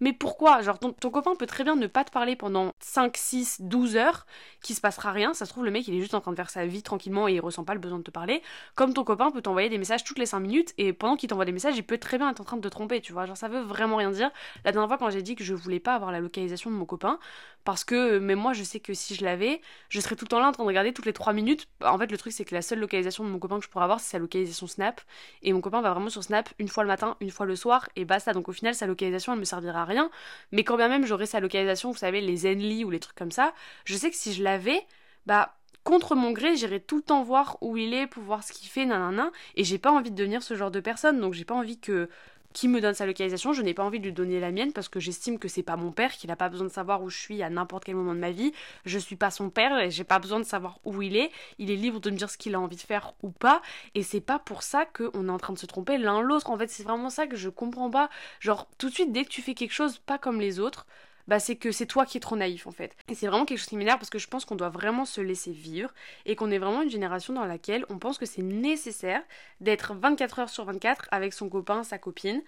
Mais 0.00 0.12
pourquoi? 0.14 0.62
Genre, 0.62 0.78
ton, 0.78 0.92
copain 0.92 1.34
peut 1.34 1.46
très 1.46 1.62
bien 1.62 1.76
ne 1.76 1.86
pas 1.86 2.04
te 2.04 2.10
parler 2.10 2.34
pendant 2.34 2.72
5, 2.80 3.16
6, 3.16 3.60
12 3.60 3.96
heures, 3.96 4.26
qui 4.62 4.74
se 4.74 4.80
passera 4.80 5.12
rien. 5.12 5.34
Ça 5.34 5.44
se 5.44 5.50
trouve, 5.50 5.64
le 5.64 5.70
mec, 5.70 5.86
il 5.88 5.94
est 5.94 6.00
juste 6.00 6.14
en 6.14 6.20
train 6.20 6.30
de 6.30 6.36
faire 6.36 6.48
sa 6.48 6.64
vie 6.64 6.82
tranquillement 6.82 7.28
et 7.28 7.34
il 7.34 7.40
ressent 7.40 7.64
pas 7.64 7.74
le 7.74 7.80
besoin 7.80 7.98
de 7.98 8.02
te 8.02 8.10
parler. 8.10 8.42
Comme 8.74 8.94
ton 8.94 9.04
copain 9.04 9.30
peut 9.30 9.42
t'envoyer 9.42 9.68
des 9.68 9.78
messages 9.78 10.02
toutes 10.02 10.18
les 10.18 10.26
5 10.26 10.40
minutes 10.40 10.72
et 10.78 10.92
pendant 10.94 11.16
qu'il 11.16 11.28
t'envoie 11.28 11.44
des 11.44 11.52
messages, 11.52 11.76
il 11.76 11.82
peut 11.82 11.98
très 11.98 12.16
bien 12.16 12.30
être 12.30 12.40
en 12.40 12.44
train 12.44 12.56
de 12.56 12.62
te 12.62 12.68
tromper, 12.68 13.00
tu 13.00 13.12
vois. 13.12 13.26
Genre, 13.26 13.36
ça 13.36 13.48
veut 13.48 13.60
vraiment 13.60 13.96
rien 13.96 14.10
dire. 14.10 14.30
La 14.64 14.72
dernière 14.72 14.88
fois, 14.88 14.96
quand 14.96 15.10
j'ai 15.10 15.22
dit 15.22 15.36
que 15.36 15.44
je 15.44 15.54
voulais 15.54 15.80
pas 15.80 15.94
avoir 15.94 16.12
la 16.12 16.20
localisation 16.20 16.70
de 16.70 16.76
mon 16.76 16.86
copain, 16.86 17.18
parce 17.64 17.84
que 17.84 18.18
même 18.18 18.38
moi, 18.38 18.54
je 18.54 18.62
sais 18.62 18.80
que 18.80 18.94
si 18.94 19.14
je 19.14 19.24
l'avais, 19.24 19.60
je 19.90 20.00
serais 20.00 20.16
tout 20.16 20.24
le 20.24 20.28
temps 20.28 20.40
là 20.40 20.48
en 20.48 20.52
train 20.52 20.62
de 20.64 20.68
regarder 20.68 20.92
toutes 20.94 21.06
les 21.06 21.12
3 21.12 21.34
minutes. 21.34 21.68
En 21.84 21.98
fait, 21.98 22.10
le 22.10 22.16
truc, 22.16 22.32
c'est 22.32 22.44
que 22.44 22.54
la 22.54 22.62
seule 22.62 22.78
localisation 22.78 23.22
de 23.24 23.28
mon 23.28 23.38
copain 23.38 23.58
que 23.58 23.64
je 23.64 23.70
pourrais 23.70 23.84
avoir, 23.84 24.00
c'est 24.00 24.12
sa 24.12 24.18
localisation 24.18 24.66
Snap. 24.66 25.00
Et 25.42 25.52
mon 25.52 25.60
copain 25.60 25.82
va 25.82 25.92
vraiment 25.92 26.08
sur 26.08 26.24
Snap 26.24 26.48
une 26.58 26.68
fois 26.68 26.84
le 26.84 26.88
matin, 26.88 27.16
une 27.20 27.30
fois 27.30 27.44
le 27.44 27.56
soir, 27.56 27.88
et 27.96 28.04
basta. 28.06 28.32
Donc 28.32 28.48
au 28.48 28.52
final, 28.52 28.74
sa 28.74 28.86
localisation, 28.86 29.34
elle 29.34 29.40
me 29.40 29.44
servira 29.44 29.82
à 29.82 29.84
Mais 30.52 30.64
quand 30.64 30.76
bien 30.76 30.88
même 30.88 31.06
j'aurais 31.06 31.26
sa 31.26 31.40
localisation, 31.40 31.90
vous 31.90 31.98
savez, 31.98 32.20
les 32.20 32.36
Zenly 32.38 32.84
ou 32.84 32.90
les 32.90 33.00
trucs 33.00 33.16
comme 33.16 33.32
ça, 33.32 33.52
je 33.84 33.96
sais 33.96 34.10
que 34.10 34.16
si 34.16 34.32
je 34.32 34.42
l'avais, 34.42 34.80
bah 35.26 35.56
contre 35.84 36.14
mon 36.14 36.32
gré, 36.32 36.56
j'irai 36.56 36.80
tout 36.80 36.96
le 36.96 37.02
temps 37.02 37.22
voir 37.22 37.56
où 37.62 37.76
il 37.76 37.94
est 37.94 38.06
pour 38.06 38.22
voir 38.22 38.44
ce 38.44 38.52
qu'il 38.52 38.68
fait, 38.68 38.84
nanana. 38.84 39.30
Et 39.56 39.64
j'ai 39.64 39.78
pas 39.78 39.90
envie 39.90 40.10
de 40.10 40.16
devenir 40.16 40.42
ce 40.42 40.54
genre 40.54 40.70
de 40.70 40.80
personne, 40.80 41.20
donc 41.20 41.34
j'ai 41.34 41.44
pas 41.44 41.54
envie 41.54 41.78
que 41.78 42.08
qui 42.52 42.68
me 42.68 42.80
donne 42.80 42.94
sa 42.94 43.06
localisation, 43.06 43.52
je 43.52 43.62
n'ai 43.62 43.74
pas 43.74 43.84
envie 43.84 44.00
de 44.00 44.04
lui 44.04 44.12
donner 44.12 44.40
la 44.40 44.50
mienne 44.50 44.72
parce 44.72 44.88
que 44.88 44.98
j'estime 44.98 45.38
que 45.38 45.48
c'est 45.48 45.62
pas 45.62 45.76
mon 45.76 45.92
père, 45.92 46.12
qu'il 46.12 46.28
n'a 46.28 46.36
pas 46.36 46.48
besoin 46.48 46.66
de 46.66 46.72
savoir 46.72 47.02
où 47.02 47.08
je 47.08 47.18
suis 47.18 47.42
à 47.42 47.50
n'importe 47.50 47.84
quel 47.84 47.94
moment 47.94 48.14
de 48.14 48.18
ma 48.18 48.32
vie. 48.32 48.52
Je 48.84 48.98
suis 48.98 49.16
pas 49.16 49.30
son 49.30 49.50
père 49.50 49.78
et 49.78 49.90
j'ai 49.90 50.04
pas 50.04 50.18
besoin 50.18 50.40
de 50.40 50.44
savoir 50.44 50.78
où 50.84 51.00
il 51.02 51.16
est. 51.16 51.30
Il 51.58 51.70
est 51.70 51.76
libre 51.76 52.00
de 52.00 52.10
me 52.10 52.16
dire 52.16 52.28
ce 52.28 52.38
qu'il 52.38 52.54
a 52.54 52.60
envie 52.60 52.76
de 52.76 52.80
faire 52.80 53.14
ou 53.22 53.30
pas. 53.30 53.62
Et 53.94 54.02
c'est 54.02 54.20
pas 54.20 54.38
pour 54.38 54.62
ça 54.62 54.84
qu'on 54.84 55.28
est 55.28 55.32
en 55.32 55.38
train 55.38 55.52
de 55.52 55.58
se 55.58 55.66
tromper 55.66 55.98
l'un 55.98 56.20
l'autre. 56.20 56.50
En 56.50 56.58
fait, 56.58 56.68
c'est 56.68 56.82
vraiment 56.82 57.10
ça 57.10 57.26
que 57.26 57.36
je 57.36 57.48
comprends 57.48 57.90
pas. 57.90 58.10
Genre, 58.40 58.68
tout 58.78 58.88
de 58.88 58.94
suite, 58.94 59.12
dès 59.12 59.24
que 59.24 59.30
tu 59.30 59.42
fais 59.42 59.54
quelque 59.54 59.72
chose 59.72 59.98
pas 59.98 60.18
comme 60.18 60.40
les 60.40 60.58
autres, 60.58 60.86
bah 61.30 61.38
c'est 61.38 61.54
que 61.54 61.70
c'est 61.70 61.86
toi 61.86 62.06
qui 62.06 62.16
es 62.16 62.20
trop 62.20 62.34
naïf 62.34 62.66
en 62.66 62.72
fait. 62.72 62.96
Et 63.08 63.14
c'est 63.14 63.28
vraiment 63.28 63.44
quelque 63.44 63.58
chose 63.58 63.68
qui 63.68 63.76
m'énerve 63.76 64.00
parce 64.00 64.10
que 64.10 64.18
je 64.18 64.26
pense 64.26 64.44
qu'on 64.44 64.56
doit 64.56 64.68
vraiment 64.68 65.04
se 65.04 65.20
laisser 65.20 65.52
vivre 65.52 65.94
et 66.26 66.34
qu'on 66.34 66.50
est 66.50 66.58
vraiment 66.58 66.82
une 66.82 66.90
génération 66.90 67.32
dans 67.32 67.44
laquelle 67.44 67.86
on 67.88 67.98
pense 68.00 68.18
que 68.18 68.26
c'est 68.26 68.42
nécessaire 68.42 69.22
d'être 69.60 69.94
24 69.94 70.40
heures 70.40 70.48
sur 70.48 70.64
24 70.64 71.06
avec 71.12 71.32
son 71.32 71.48
copain, 71.48 71.84
sa 71.84 71.98
copine, 71.98 72.42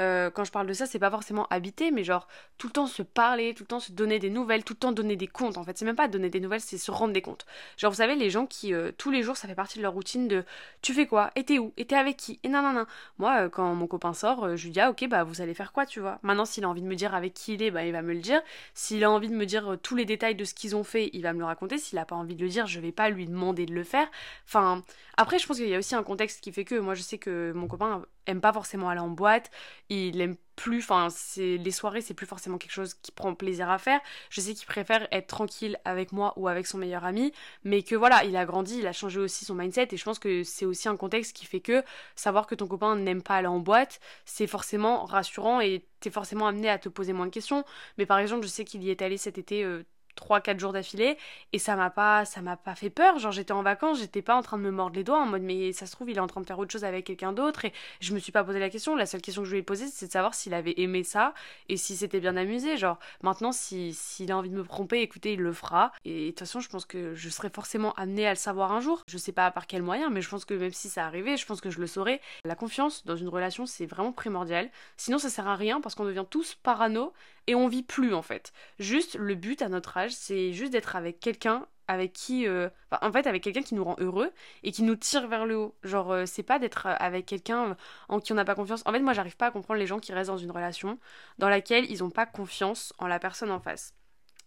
euh, 0.00 0.30
quand 0.30 0.44
je 0.44 0.52
parle 0.52 0.66
de 0.66 0.72
ça, 0.72 0.86
c'est 0.86 0.98
pas 0.98 1.10
forcément 1.10 1.46
habiter, 1.50 1.90
mais 1.90 2.04
genre 2.04 2.28
tout 2.58 2.66
le 2.66 2.72
temps 2.72 2.86
se 2.86 3.02
parler, 3.02 3.54
tout 3.54 3.62
le 3.62 3.68
temps 3.68 3.80
se 3.80 3.92
donner 3.92 4.18
des 4.18 4.30
nouvelles, 4.30 4.64
tout 4.64 4.74
le 4.74 4.78
temps 4.78 4.92
donner 4.92 5.16
des 5.16 5.26
comptes. 5.26 5.56
En 5.56 5.64
fait, 5.64 5.78
c'est 5.78 5.84
même 5.84 5.96
pas 5.96 6.08
donner 6.08 6.30
des 6.30 6.40
nouvelles, 6.40 6.60
c'est 6.60 6.78
se 6.78 6.90
rendre 6.90 7.12
des 7.12 7.22
comptes. 7.22 7.46
Genre, 7.76 7.90
vous 7.90 7.98
savez, 7.98 8.16
les 8.16 8.30
gens 8.30 8.46
qui 8.46 8.74
euh, 8.74 8.92
tous 8.96 9.10
les 9.10 9.22
jours, 9.22 9.36
ça 9.36 9.48
fait 9.48 9.54
partie 9.54 9.78
de 9.78 9.82
leur 9.82 9.92
routine 9.92 10.28
de 10.28 10.44
tu 10.82 10.92
fais 10.94 11.06
quoi? 11.06 11.30
Et 11.36 11.44
t'es 11.44 11.58
où? 11.58 11.72
Et 11.76 11.84
t'es 11.86 11.96
avec 11.96 12.16
qui? 12.16 12.40
Et 12.42 12.48
non, 12.48 12.62
non, 12.62 12.72
non. 12.72 12.86
Moi, 13.18 13.44
euh, 13.44 13.48
quand 13.48 13.74
mon 13.74 13.86
copain 13.86 14.14
sort, 14.14 14.56
je 14.56 14.64
lui 14.64 14.70
dis 14.72 14.80
ah 14.80 14.90
ok, 14.90 15.06
bah 15.08 15.24
vous 15.24 15.40
allez 15.40 15.54
faire 15.54 15.72
quoi, 15.72 15.86
tu 15.86 16.00
vois? 16.00 16.18
Maintenant, 16.22 16.44
s'il 16.44 16.64
a 16.64 16.68
envie 16.68 16.82
de 16.82 16.86
me 16.86 16.96
dire 16.96 17.14
avec 17.14 17.34
qui 17.34 17.54
il 17.54 17.62
est, 17.62 17.70
bah 17.70 17.84
il 17.84 17.92
va 17.92 18.02
me 18.02 18.12
le 18.12 18.20
dire. 18.20 18.42
S'il 18.74 19.04
a 19.04 19.10
envie 19.10 19.28
de 19.28 19.34
me 19.34 19.46
dire 19.46 19.76
tous 19.82 19.96
les 19.96 20.04
détails 20.04 20.34
de 20.34 20.44
ce 20.44 20.54
qu'ils 20.54 20.76
ont 20.76 20.84
fait, 20.84 21.10
il 21.12 21.22
va 21.22 21.32
me 21.32 21.38
le 21.38 21.44
raconter. 21.44 21.78
S'il 21.78 21.98
a 21.98 22.04
pas 22.04 22.16
envie 22.16 22.34
de 22.34 22.42
le 22.42 22.48
dire, 22.48 22.66
je 22.66 22.80
vais 22.80 22.92
pas 22.92 23.10
lui 23.10 23.26
demander 23.26 23.66
de 23.66 23.74
le 23.74 23.84
faire. 23.84 24.08
Enfin, 24.46 24.82
après, 25.16 25.38
je 25.38 25.46
pense 25.46 25.58
qu'il 25.58 25.68
y 25.68 25.74
a 25.74 25.78
aussi 25.78 25.94
un 25.94 26.02
contexte 26.02 26.40
qui 26.40 26.52
fait 26.52 26.64
que 26.64 26.74
moi, 26.76 26.94
je 26.94 27.02
sais 27.02 27.18
que 27.18 27.52
mon 27.52 27.68
copain 27.68 28.02
aime 28.26 28.40
pas 28.40 28.52
forcément 28.52 28.88
aller 28.88 29.00
en 29.00 29.08
boîte, 29.08 29.50
il 29.88 30.20
aime 30.20 30.36
plus, 30.56 30.78
enfin, 30.78 31.08
les 31.36 31.70
soirées, 31.70 32.00
c'est 32.00 32.14
plus 32.14 32.26
forcément 32.26 32.58
quelque 32.58 32.72
chose 32.72 32.94
qui 32.94 33.10
prend 33.12 33.34
plaisir 33.34 33.70
à 33.70 33.78
faire. 33.78 34.00
Je 34.30 34.40
sais 34.40 34.54
qu'il 34.54 34.66
préfère 34.66 35.08
être 35.10 35.26
tranquille 35.26 35.78
avec 35.84 36.12
moi 36.12 36.32
ou 36.36 36.48
avec 36.48 36.66
son 36.66 36.78
meilleur 36.78 37.04
ami, 37.04 37.32
mais 37.64 37.82
que 37.82 37.96
voilà, 37.96 38.24
il 38.24 38.36
a 38.36 38.44
grandi, 38.44 38.78
il 38.78 38.86
a 38.86 38.92
changé 38.92 39.18
aussi 39.20 39.44
son 39.44 39.54
mindset, 39.54 39.88
et 39.92 39.96
je 39.96 40.04
pense 40.04 40.18
que 40.18 40.44
c'est 40.44 40.64
aussi 40.64 40.88
un 40.88 40.96
contexte 40.96 41.36
qui 41.36 41.46
fait 41.46 41.60
que 41.60 41.82
savoir 42.14 42.46
que 42.46 42.54
ton 42.54 42.66
copain 42.66 42.96
n'aime 42.96 43.22
pas 43.22 43.36
aller 43.36 43.48
en 43.48 43.58
boîte, 43.58 44.00
c'est 44.24 44.46
forcément 44.46 45.04
rassurant 45.04 45.60
et 45.60 45.84
t'es 46.00 46.10
forcément 46.10 46.46
amené 46.46 46.68
à 46.68 46.78
te 46.78 46.88
poser 46.88 47.12
moins 47.12 47.26
de 47.26 47.32
questions. 47.32 47.64
Mais 47.98 48.06
par 48.06 48.18
exemple, 48.18 48.44
je 48.44 48.48
sais 48.48 48.64
qu'il 48.64 48.82
y 48.84 48.90
est 48.90 49.02
allé 49.02 49.16
cet 49.16 49.38
été 49.38 49.64
euh, 49.64 49.84
3-4 50.14 50.58
jours 50.58 50.72
d'affilée 50.72 51.16
et 51.52 51.58
ça 51.58 51.76
m'a 51.76 51.90
pas 51.90 52.24
ça 52.24 52.40
m'a 52.42 52.56
pas 52.56 52.74
fait 52.74 52.90
peur. 52.90 53.18
Genre 53.18 53.32
j'étais 53.32 53.52
en 53.52 53.62
vacances 53.62 53.98
j'étais 53.98 54.22
pas 54.22 54.36
en 54.36 54.42
train 54.42 54.58
de 54.58 54.62
me 54.62 54.70
mordre 54.70 54.96
les 54.96 55.04
doigts 55.04 55.20
en 55.20 55.26
mode 55.26 55.42
mais 55.42 55.72
ça 55.72 55.86
se 55.86 55.92
trouve 55.92 56.10
il 56.10 56.16
est 56.16 56.20
en 56.20 56.26
train 56.26 56.40
de 56.40 56.46
faire 56.46 56.58
autre 56.58 56.72
chose 56.72 56.84
avec 56.84 57.06
quelqu'un 57.06 57.32
d'autre 57.32 57.64
et 57.64 57.72
je 58.00 58.14
me 58.14 58.18
suis 58.18 58.32
pas 58.32 58.44
posé 58.44 58.58
la 58.58 58.70
question. 58.70 58.96
La 58.96 59.06
seule 59.06 59.20
question 59.20 59.42
que 59.42 59.48
je 59.48 59.52
lui 59.52 59.60
ai 59.60 59.62
posée 59.62 59.86
c'est 59.88 60.06
de 60.06 60.12
savoir 60.12 60.34
s'il 60.34 60.54
avait 60.54 60.74
aimé 60.78 61.04
ça 61.04 61.34
et 61.68 61.76
si 61.76 61.96
c'était 61.96 62.20
bien 62.20 62.36
amusé. 62.36 62.76
Genre 62.76 62.98
maintenant 63.22 63.52
si 63.52 63.92
s'il 63.94 64.32
a 64.32 64.36
envie 64.36 64.50
de 64.50 64.56
me 64.56 64.64
tromper 64.64 65.00
écoutez 65.00 65.34
il 65.34 65.40
le 65.40 65.52
fera. 65.52 65.92
Et 66.04 66.26
de 66.26 66.30
toute 66.30 66.40
façon 66.40 66.60
je 66.60 66.68
pense 66.68 66.84
que 66.84 67.14
je 67.14 67.28
serai 67.28 67.50
forcément 67.50 67.92
amenée 67.94 68.26
à 68.26 68.30
le 68.30 68.36
savoir 68.36 68.72
un 68.72 68.80
jour. 68.80 69.02
Je 69.08 69.18
sais 69.18 69.32
pas 69.32 69.50
par 69.50 69.66
quel 69.66 69.82
moyen 69.82 70.10
mais 70.10 70.22
je 70.22 70.28
pense 70.28 70.44
que 70.44 70.54
même 70.54 70.72
si 70.72 70.88
ça 70.88 71.06
arrivait 71.06 71.36
je 71.36 71.46
pense 71.46 71.60
que 71.60 71.70
je 71.70 71.80
le 71.80 71.86
saurais. 71.86 72.20
La 72.44 72.54
confiance 72.54 73.04
dans 73.04 73.16
une 73.16 73.28
relation 73.28 73.66
c'est 73.66 73.86
vraiment 73.86 74.12
primordial. 74.12 74.70
Sinon 74.96 75.18
ça 75.18 75.30
sert 75.30 75.46
à 75.48 75.56
rien 75.56 75.80
parce 75.80 75.94
qu'on 75.94 76.04
devient 76.04 76.24
tous 76.28 76.54
parano 76.62 77.12
et 77.46 77.54
on 77.54 77.68
vit 77.68 77.82
plus 77.82 78.14
en 78.14 78.22
fait. 78.22 78.52
Juste 78.78 79.16
le 79.16 79.34
but 79.34 79.62
à 79.62 79.68
notre 79.68 79.96
âge, 79.96 80.12
c'est 80.12 80.52
juste 80.52 80.72
d'être 80.72 80.96
avec 80.96 81.20
quelqu'un 81.20 81.66
avec 81.86 82.12
qui 82.14 82.46
euh, 82.46 82.68
en 83.02 83.12
fait 83.12 83.26
avec 83.26 83.42
quelqu'un 83.42 83.62
qui 83.62 83.74
nous 83.74 83.84
rend 83.84 83.96
heureux 83.98 84.32
et 84.62 84.72
qui 84.72 84.82
nous 84.82 84.96
tire 84.96 85.28
vers 85.28 85.46
le 85.46 85.56
haut. 85.56 85.74
Genre 85.82 86.12
euh, 86.12 86.26
c'est 86.26 86.42
pas 86.42 86.58
d'être 86.58 86.86
avec 86.86 87.26
quelqu'un 87.26 87.76
en 88.08 88.20
qui 88.20 88.32
on 88.32 88.36
n'a 88.36 88.44
pas 88.44 88.54
confiance. 88.54 88.82
En 88.86 88.92
fait 88.92 89.00
moi 89.00 89.12
j'arrive 89.12 89.36
pas 89.36 89.46
à 89.46 89.50
comprendre 89.50 89.80
les 89.80 89.86
gens 89.86 89.98
qui 89.98 90.12
restent 90.12 90.30
dans 90.30 90.38
une 90.38 90.50
relation 90.50 90.98
dans 91.38 91.48
laquelle 91.48 91.90
ils 91.90 92.02
ont 92.02 92.10
pas 92.10 92.26
confiance 92.26 92.92
en 92.98 93.06
la 93.06 93.18
personne 93.18 93.50
en 93.50 93.60
face 93.60 93.94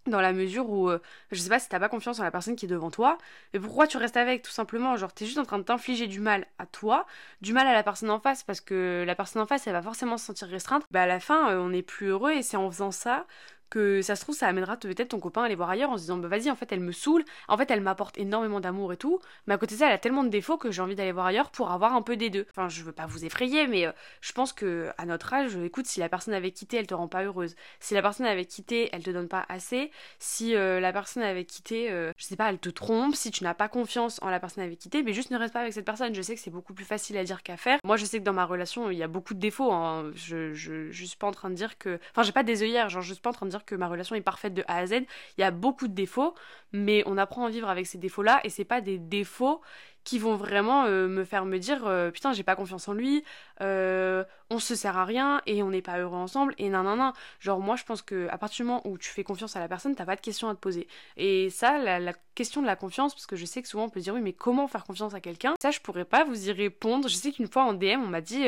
dans 0.08 0.22
la 0.22 0.34
mesure 0.34 0.70
où, 0.70 0.90
euh, 0.90 1.00
je 1.32 1.40
sais 1.40 1.50
pas 1.50 1.60
si 1.60 1.70
t'as 1.70 1.80
pas 1.80 1.90
confiance 1.90 2.20
en 2.20 2.24
la 2.24 2.32
personne 2.32 2.56
qui 2.56 2.66
est 2.66 2.70
devant 2.70 2.92
toi, 2.92 3.18
mais 3.54 3.60
pourquoi 3.60 3.88
tu 3.88 3.98
restes 3.98 4.18
avec 4.18 4.42
tout 4.42 4.52
simplement? 4.52 4.96
Genre 4.98 5.14
t'es 5.14 5.26
juste 5.26 5.38
en 5.38 5.46
train 5.46 5.58
de 5.60 5.64
t'infliger 5.64 6.08
du 6.08 6.20
mal 6.20 6.46
à 6.60 6.66
toi, 6.66 7.06
du 7.42 7.54
mal 7.54 7.68
à 7.68 7.74
la 7.74 7.84
personne 7.84 8.10
en 8.10 8.20
face, 8.20 8.44
parce 8.44 8.62
que 8.62 9.04
la 9.06 9.16
personne 9.16 9.42
en 9.42 9.46
face 9.46 9.68
elle 9.68 9.74
va 9.74 9.82
forcément 9.82 10.18
se 10.18 10.26
sentir 10.26 10.48
restreinte. 10.48 10.84
Bah 10.92 11.04
à 11.04 11.08
la 11.08 11.20
fin 11.20 11.52
euh, 11.52 11.60
on 11.60 11.72
est 11.74 11.82
plus 11.82 12.08
heureux 12.08 12.32
et 12.32 12.42
c'est 12.42 12.58
en 12.58 12.70
faisant 12.72 12.92
ça 12.92 13.26
que 13.70 14.02
ça 14.02 14.16
se 14.16 14.22
trouve 14.22 14.36
ça 14.36 14.48
amènera 14.48 14.78
peut-être 14.78 15.10
ton 15.10 15.20
copain 15.20 15.42
à 15.44 15.46
aller 15.46 15.56
voir 15.56 15.70
ailleurs 15.70 15.90
en 15.90 15.98
se 15.98 16.02
disant 16.04 16.18
bah 16.18 16.28
vas-y 16.28 16.50
en 16.50 16.56
fait 16.56 16.72
elle 16.72 16.80
me 16.80 16.92
saoule, 16.92 17.24
en 17.48 17.58
fait 17.58 17.70
elle 17.72 17.82
m'apporte 17.82 18.18
énormément 18.18 18.60
d'amour 18.60 18.94
et 18.94 18.98
tout, 18.98 19.20
mais 19.46 19.54
à 19.54 19.58
côté 19.58 19.76
de 19.76 19.80
ça 19.80 19.88
elle 19.88 19.94
a 19.94 19.98
tellement 19.98 20.24
de 20.24 20.30
défauts 20.30 20.58
que 20.58 20.72
j'ai 20.72 20.82
envie 20.82 20.96
d'aller 20.96 21.12
voir 21.12 21.26
ailleurs 21.26 21.50
pour 21.52 21.72
avoir 21.72 21.94
un 21.94 22.02
peu 22.02 22.18
des 22.18 22.30
deux. 22.30 22.46
Enfin 22.52 22.70
je 22.70 22.84
veux 22.84 22.92
pas 22.92 23.06
vous 23.06 23.26
effrayer 23.26 23.68
mais 23.68 23.88
euh, 23.88 23.92
je 24.22 24.32
pense 24.32 24.54
que 24.54 24.90
à 24.98 25.06
notre 25.06 25.34
âge, 25.34 25.56
écoute 25.58 25.86
si 25.88 26.00
la 26.00 26.10
personne 26.10 26.34
avait 26.34 26.52
quitté 26.52 26.78
elle 26.78 26.88
te 26.88 26.94
rend 26.94 27.08
pas 27.08 27.24
heureuse, 27.24 27.56
si 27.80 27.94
la 27.94 28.02
personne 28.02 28.26
avait 28.26 28.46
quitté 28.46 28.90
elle 28.94 29.04
te 29.04 29.12
donne 29.12 29.28
pas 29.28 29.46
assez, 29.50 29.92
si 30.20 30.56
euh, 30.56 30.80
la 30.80 30.94
personne 30.94 31.24
avait 31.24 31.46
quitté 31.46 31.92
euh, 31.92 32.12
je 32.18 32.26
sais 32.26 32.36
pas 32.36 32.50
elle 32.50 32.60
te 32.60 32.70
trompe, 32.70 33.16
si 33.16 33.32
tu 33.32 33.44
n'as 33.44 33.54
pas 33.54 33.68
confiance 33.68 34.22
en 34.22 34.30
la 34.30 34.40
personne 34.40 34.64
avait 34.64 34.76
quitté, 34.76 35.04
mais 35.04 35.14
juste 35.14 35.32
ne 35.32 35.38
reste 35.38 35.54
pas 35.54 35.62
avec 35.62 35.74
cette 35.74 35.86
personne. 35.86 36.14
Je 36.14 36.22
sais 36.22 36.36
que 36.36 36.42
c'est 36.42 36.52
beaucoup 36.52 36.74
plus 36.74 36.86
facile 36.86 37.18
à 37.18 37.24
dire 37.24 37.44
qu'à 37.44 37.58
faire. 37.58 37.80
Moi 37.84 37.98
je 37.98 38.06
sais 38.06 38.20
que 38.20 38.24
dans 38.24 38.34
ma 38.34 38.46
relation 38.46 38.90
il 38.92 38.98
y 38.98 39.04
a 39.04 39.08
beaucoup 39.08 39.34
de 39.34 39.40
défauts. 39.40 39.72
Hein. 39.72 40.12
Je, 40.16 40.54
je, 40.54 40.92
je 40.92 41.06
suis 41.06 41.18
pas 41.18 41.28
en 41.28 41.32
train 41.32 41.50
de 41.50 41.56
dire 41.56 41.78
que, 41.78 42.00
enfin 42.12 42.24
j'ai 42.24 42.32
pas 42.32 42.44
des 42.44 42.64
œillères, 42.64 42.90
genre 42.90 43.02
je 43.02 43.14
suis 43.14 43.22
pas 43.22 43.30
en 43.30 43.34
train 43.34 43.46
de 43.46 43.52
dire 43.52 43.57
que 43.66 43.76
ma 43.76 43.88
relation 43.88 44.16
est 44.16 44.22
parfaite 44.22 44.54
de 44.54 44.64
A 44.68 44.78
à 44.78 44.86
Z. 44.88 44.94
Il 45.38 45.42
y 45.42 45.44
a 45.44 45.52
beaucoup 45.52 45.88
de 45.88 45.94
défauts, 45.94 46.34
mais 46.72 47.04
on 47.06 47.18
apprend 47.18 47.46
à 47.46 47.50
vivre 47.50 47.70
avec 47.70 47.88
ces 47.88 47.98
défauts-là 47.98 48.42
et 48.44 48.50
c'est 48.50 48.66
pas 48.66 48.82
des 48.82 48.98
défauts 48.98 49.62
qui 50.08 50.20
vont 50.20 50.38
vraiment 50.38 50.86
euh, 50.86 51.10
me 51.10 51.26
faire 51.26 51.44
me 51.44 51.58
dire 51.58 51.86
euh, 51.86 52.12
putain 52.12 52.32
j'ai 52.32 52.44
pas 52.44 52.56
confiance 52.56 52.88
en 52.88 52.94
lui 52.94 53.26
euh, 53.60 54.24
on 54.50 54.58
se 54.58 54.74
sert 54.74 54.98
à 54.98 55.04
rien 55.04 55.42
et 55.46 55.62
on 55.64 55.72
n'est 55.72 55.82
pas 55.82 56.00
heureux 56.00 56.16
ensemble 56.16 56.56
et 56.58 56.70
nan 56.70 56.86
nan 56.86 56.98
nan 56.98 57.12
genre 57.42 57.60
moi 57.60 57.76
je 57.76 57.84
pense 57.84 58.02
que 58.02 58.30
à 58.30 58.38
partir 58.38 58.64
du 58.64 58.70
moment 58.70 58.82
où 58.88 58.98
tu 58.98 59.10
fais 59.10 59.26
confiance 59.26 59.58
à 59.58 59.60
la 59.60 59.68
personne 59.68 59.96
t'as 59.96 60.06
pas 60.06 60.16
de 60.16 60.22
questions 60.22 60.48
à 60.48 60.56
te 60.56 60.60
poser. 60.62 60.88
Et 61.18 61.50
ça 61.50 61.78
la, 61.78 62.14
question 62.36 62.62
de 62.62 62.68
la 62.68 62.76
confiance 62.76 63.16
parce 63.16 63.26
que 63.26 63.36
je 63.36 63.46
sais 63.46 63.64
que 63.64 63.68
souvent 63.68 63.86
on 63.86 63.90
peut 63.90 64.00
dire 64.00 64.14
oui 64.14 64.22
mais 64.22 64.32
comment 64.32 64.68
faire 64.70 64.86
confiance 64.86 65.14
à 65.14 65.20
quelqu'un? 65.20 65.56
Ça 65.62 65.72
je 65.72 65.82
pourrais 65.82 66.06
pas 66.06 66.24
vous 66.24 66.48
y 66.48 66.52
répondre. 66.54 67.10
Je 67.10 67.16
sais 67.16 67.34
qu'une 67.34 67.48
fois 67.48 67.64
en 67.64 67.74
DM 67.74 68.02
on 68.02 68.08
m'a 68.08 68.22
dit 68.22 68.46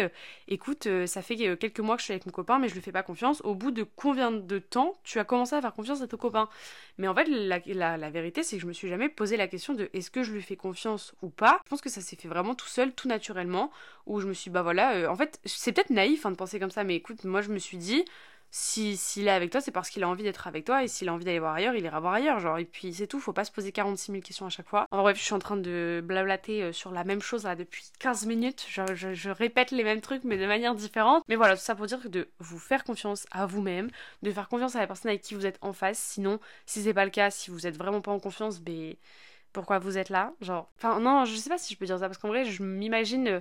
écoute 0.48 0.88
ça 1.08 1.22
fait 1.22 1.36
quelques 1.58 1.82
mois 1.82 1.96
que 1.98 2.01
je 2.01 2.06
suis 2.06 2.13
avec 2.13 2.25
mon 2.25 2.32
copain 2.32 2.60
mais 2.60 2.70
je 2.70 2.75
lui 2.75 2.82
fais 2.82 2.94
pas 2.94 3.04
confiance. 3.04 3.42
Au 3.44 3.54
bout 3.54 3.72
de 3.72 3.84
combien 3.84 4.32
de 4.32 4.60
temps 4.60 4.96
tu 5.04 5.20
as 5.20 5.25
commencé 5.25 5.56
à 5.56 5.62
faire 5.62 5.74
confiance 5.74 6.01
à 6.01 6.08
ton 6.08 6.16
copain? 6.16 6.48
Mais 6.98 7.10
en 7.10 7.16
fait 7.16 7.25
la, 7.25 7.60
la, 7.66 7.98
la 7.98 8.10
vérité 8.10 8.44
c'est 8.44 8.56
que 8.56 8.62
je 8.62 8.68
me 8.68 8.74
suis 8.74 8.88
jamais 8.88 9.10
posé 9.10 9.36
la 9.36 9.50
question 9.50 9.74
de 9.74 9.89
est-ce 9.94 10.10
que 10.10 10.24
je 10.24 10.32
lui 10.32 10.42
fais 10.42 10.56
confiance 10.56 11.13
ou 11.22 11.30
pas? 11.30 11.49
Je 11.63 11.70
pense 11.70 11.82
que 11.82 11.89
ça 11.89 12.01
s'est 12.01 12.15
fait 12.15 12.27
vraiment 12.27 12.56
tout 12.56 12.68
seul, 12.68 12.94
tout 12.94 13.08
naturellement, 13.08 13.72
où 14.06 14.20
je 14.20 14.27
me 14.27 14.34
suis, 14.34 14.50
bah 14.50 14.62
voilà, 14.62 14.94
euh, 14.94 15.08
en 15.08 15.15
fait, 15.15 15.39
c'est 15.46 15.72
peut-être 15.72 15.89
naïf 15.89 16.25
hein, 16.25 16.32
de 16.32 16.36
penser 16.36 16.60
comme 16.60 16.72
ça, 16.72 16.84
mais 16.84 16.96
écoute, 16.96 17.24
moi 17.24 17.41
je 17.41 17.50
me 17.50 17.60
suis 17.60 17.77
dit, 17.77 18.06
si 18.51 18.98
s'il 18.98 19.27
est 19.27 19.32
avec 19.32 19.51
toi, 19.51 19.62
c'est 19.62 19.72
parce 19.72 19.89
qu'il 19.89 20.03
a 20.03 20.10
envie 20.10 20.24
d'être 20.24 20.48
avec 20.48 20.65
toi, 20.65 20.84
et 20.84 20.88
s'il 20.88 21.08
a 21.10 21.13
envie 21.13 21.25
d'aller 21.25 21.39
voir 21.39 21.53
ailleurs, 21.53 21.75
il 21.75 21.84
ira 21.84 22.00
voir 22.00 22.13
ailleurs, 22.13 22.39
genre, 22.39 22.58
et 22.58 22.65
puis 22.65 22.94
c'est 22.94 23.08
tout, 23.08 23.20
faut 23.20 23.34
pas 23.34 23.46
se 23.46 23.51
poser 23.51 23.72
46 23.72 24.12
000 24.12 24.24
questions 24.24 24.46
à 24.46 24.50
chaque 24.50 24.68
fois. 24.68 24.88
En 24.91 25.01
bref, 25.03 25.18
je 25.18 25.24
suis 25.24 25.34
en 25.34 25.39
train 25.39 25.58
de 25.58 26.01
blablater 26.03 26.63
euh, 26.63 26.74
sur 26.74 26.91
la 26.91 27.03
même 27.03 27.22
chose 27.22 27.44
là 27.44 27.56
depuis 27.56 27.86
15 28.00 28.25
minutes, 28.25 28.65
je, 28.68 28.82
je, 28.96 29.29
répète 29.29 29.72
les 29.72 29.84
mêmes 29.84 30.01
trucs, 30.01 30.24
mais 30.24 30.38
de 30.38 30.48
manière 30.48 30.74
différente. 30.75 31.24
Mais 31.27 31.36
voilà, 31.36 31.56
tout 31.56 31.62
ça 31.63 31.75
pour 31.75 31.86
dire 31.86 32.00
de 32.10 32.27
vous 32.39 32.60
faire 32.60 32.84
confiance 32.84 33.25
à 33.32 33.46
vous-même, 33.46 33.89
de 34.24 34.32
faire 34.32 34.50
confiance 34.50 34.75
à 34.75 34.79
la 34.79 34.88
personne 34.88 35.10
avec 35.10 35.22
qui 35.22 35.36
vous 35.36 35.46
êtes 35.46 35.60
en 35.62 35.74
face, 35.74 36.00
sinon, 36.00 36.39
si 36.65 36.82
c'est 36.82 36.94
pas 36.94 37.06
le 37.06 37.12
cas, 37.12 37.29
si 37.29 37.51
vous 37.51 37.68
êtes 37.68 37.77
vraiment 37.77 38.01
pas 38.01 38.12
en 38.12 38.20
confiance, 38.20 38.60
ben 38.60 38.96
pourquoi 39.53 39.79
vous 39.79 39.98
êtes 39.98 40.10
là 40.10 40.34
Genre, 40.41 40.72
enfin 40.77 41.00
non, 41.00 41.25
je 41.25 41.36
sais 41.36 41.50
pas 41.50 41.58
si 41.58 41.74
je 41.74 41.79
peux 41.79 41.86
dire 41.86 42.00
ça 42.00 42.08
parce 42.08 42.18
qu'en 42.18 42.29
vrai, 42.29 42.46
je 42.46 42.63
m'imagine 42.63 43.27
euh, 43.27 43.39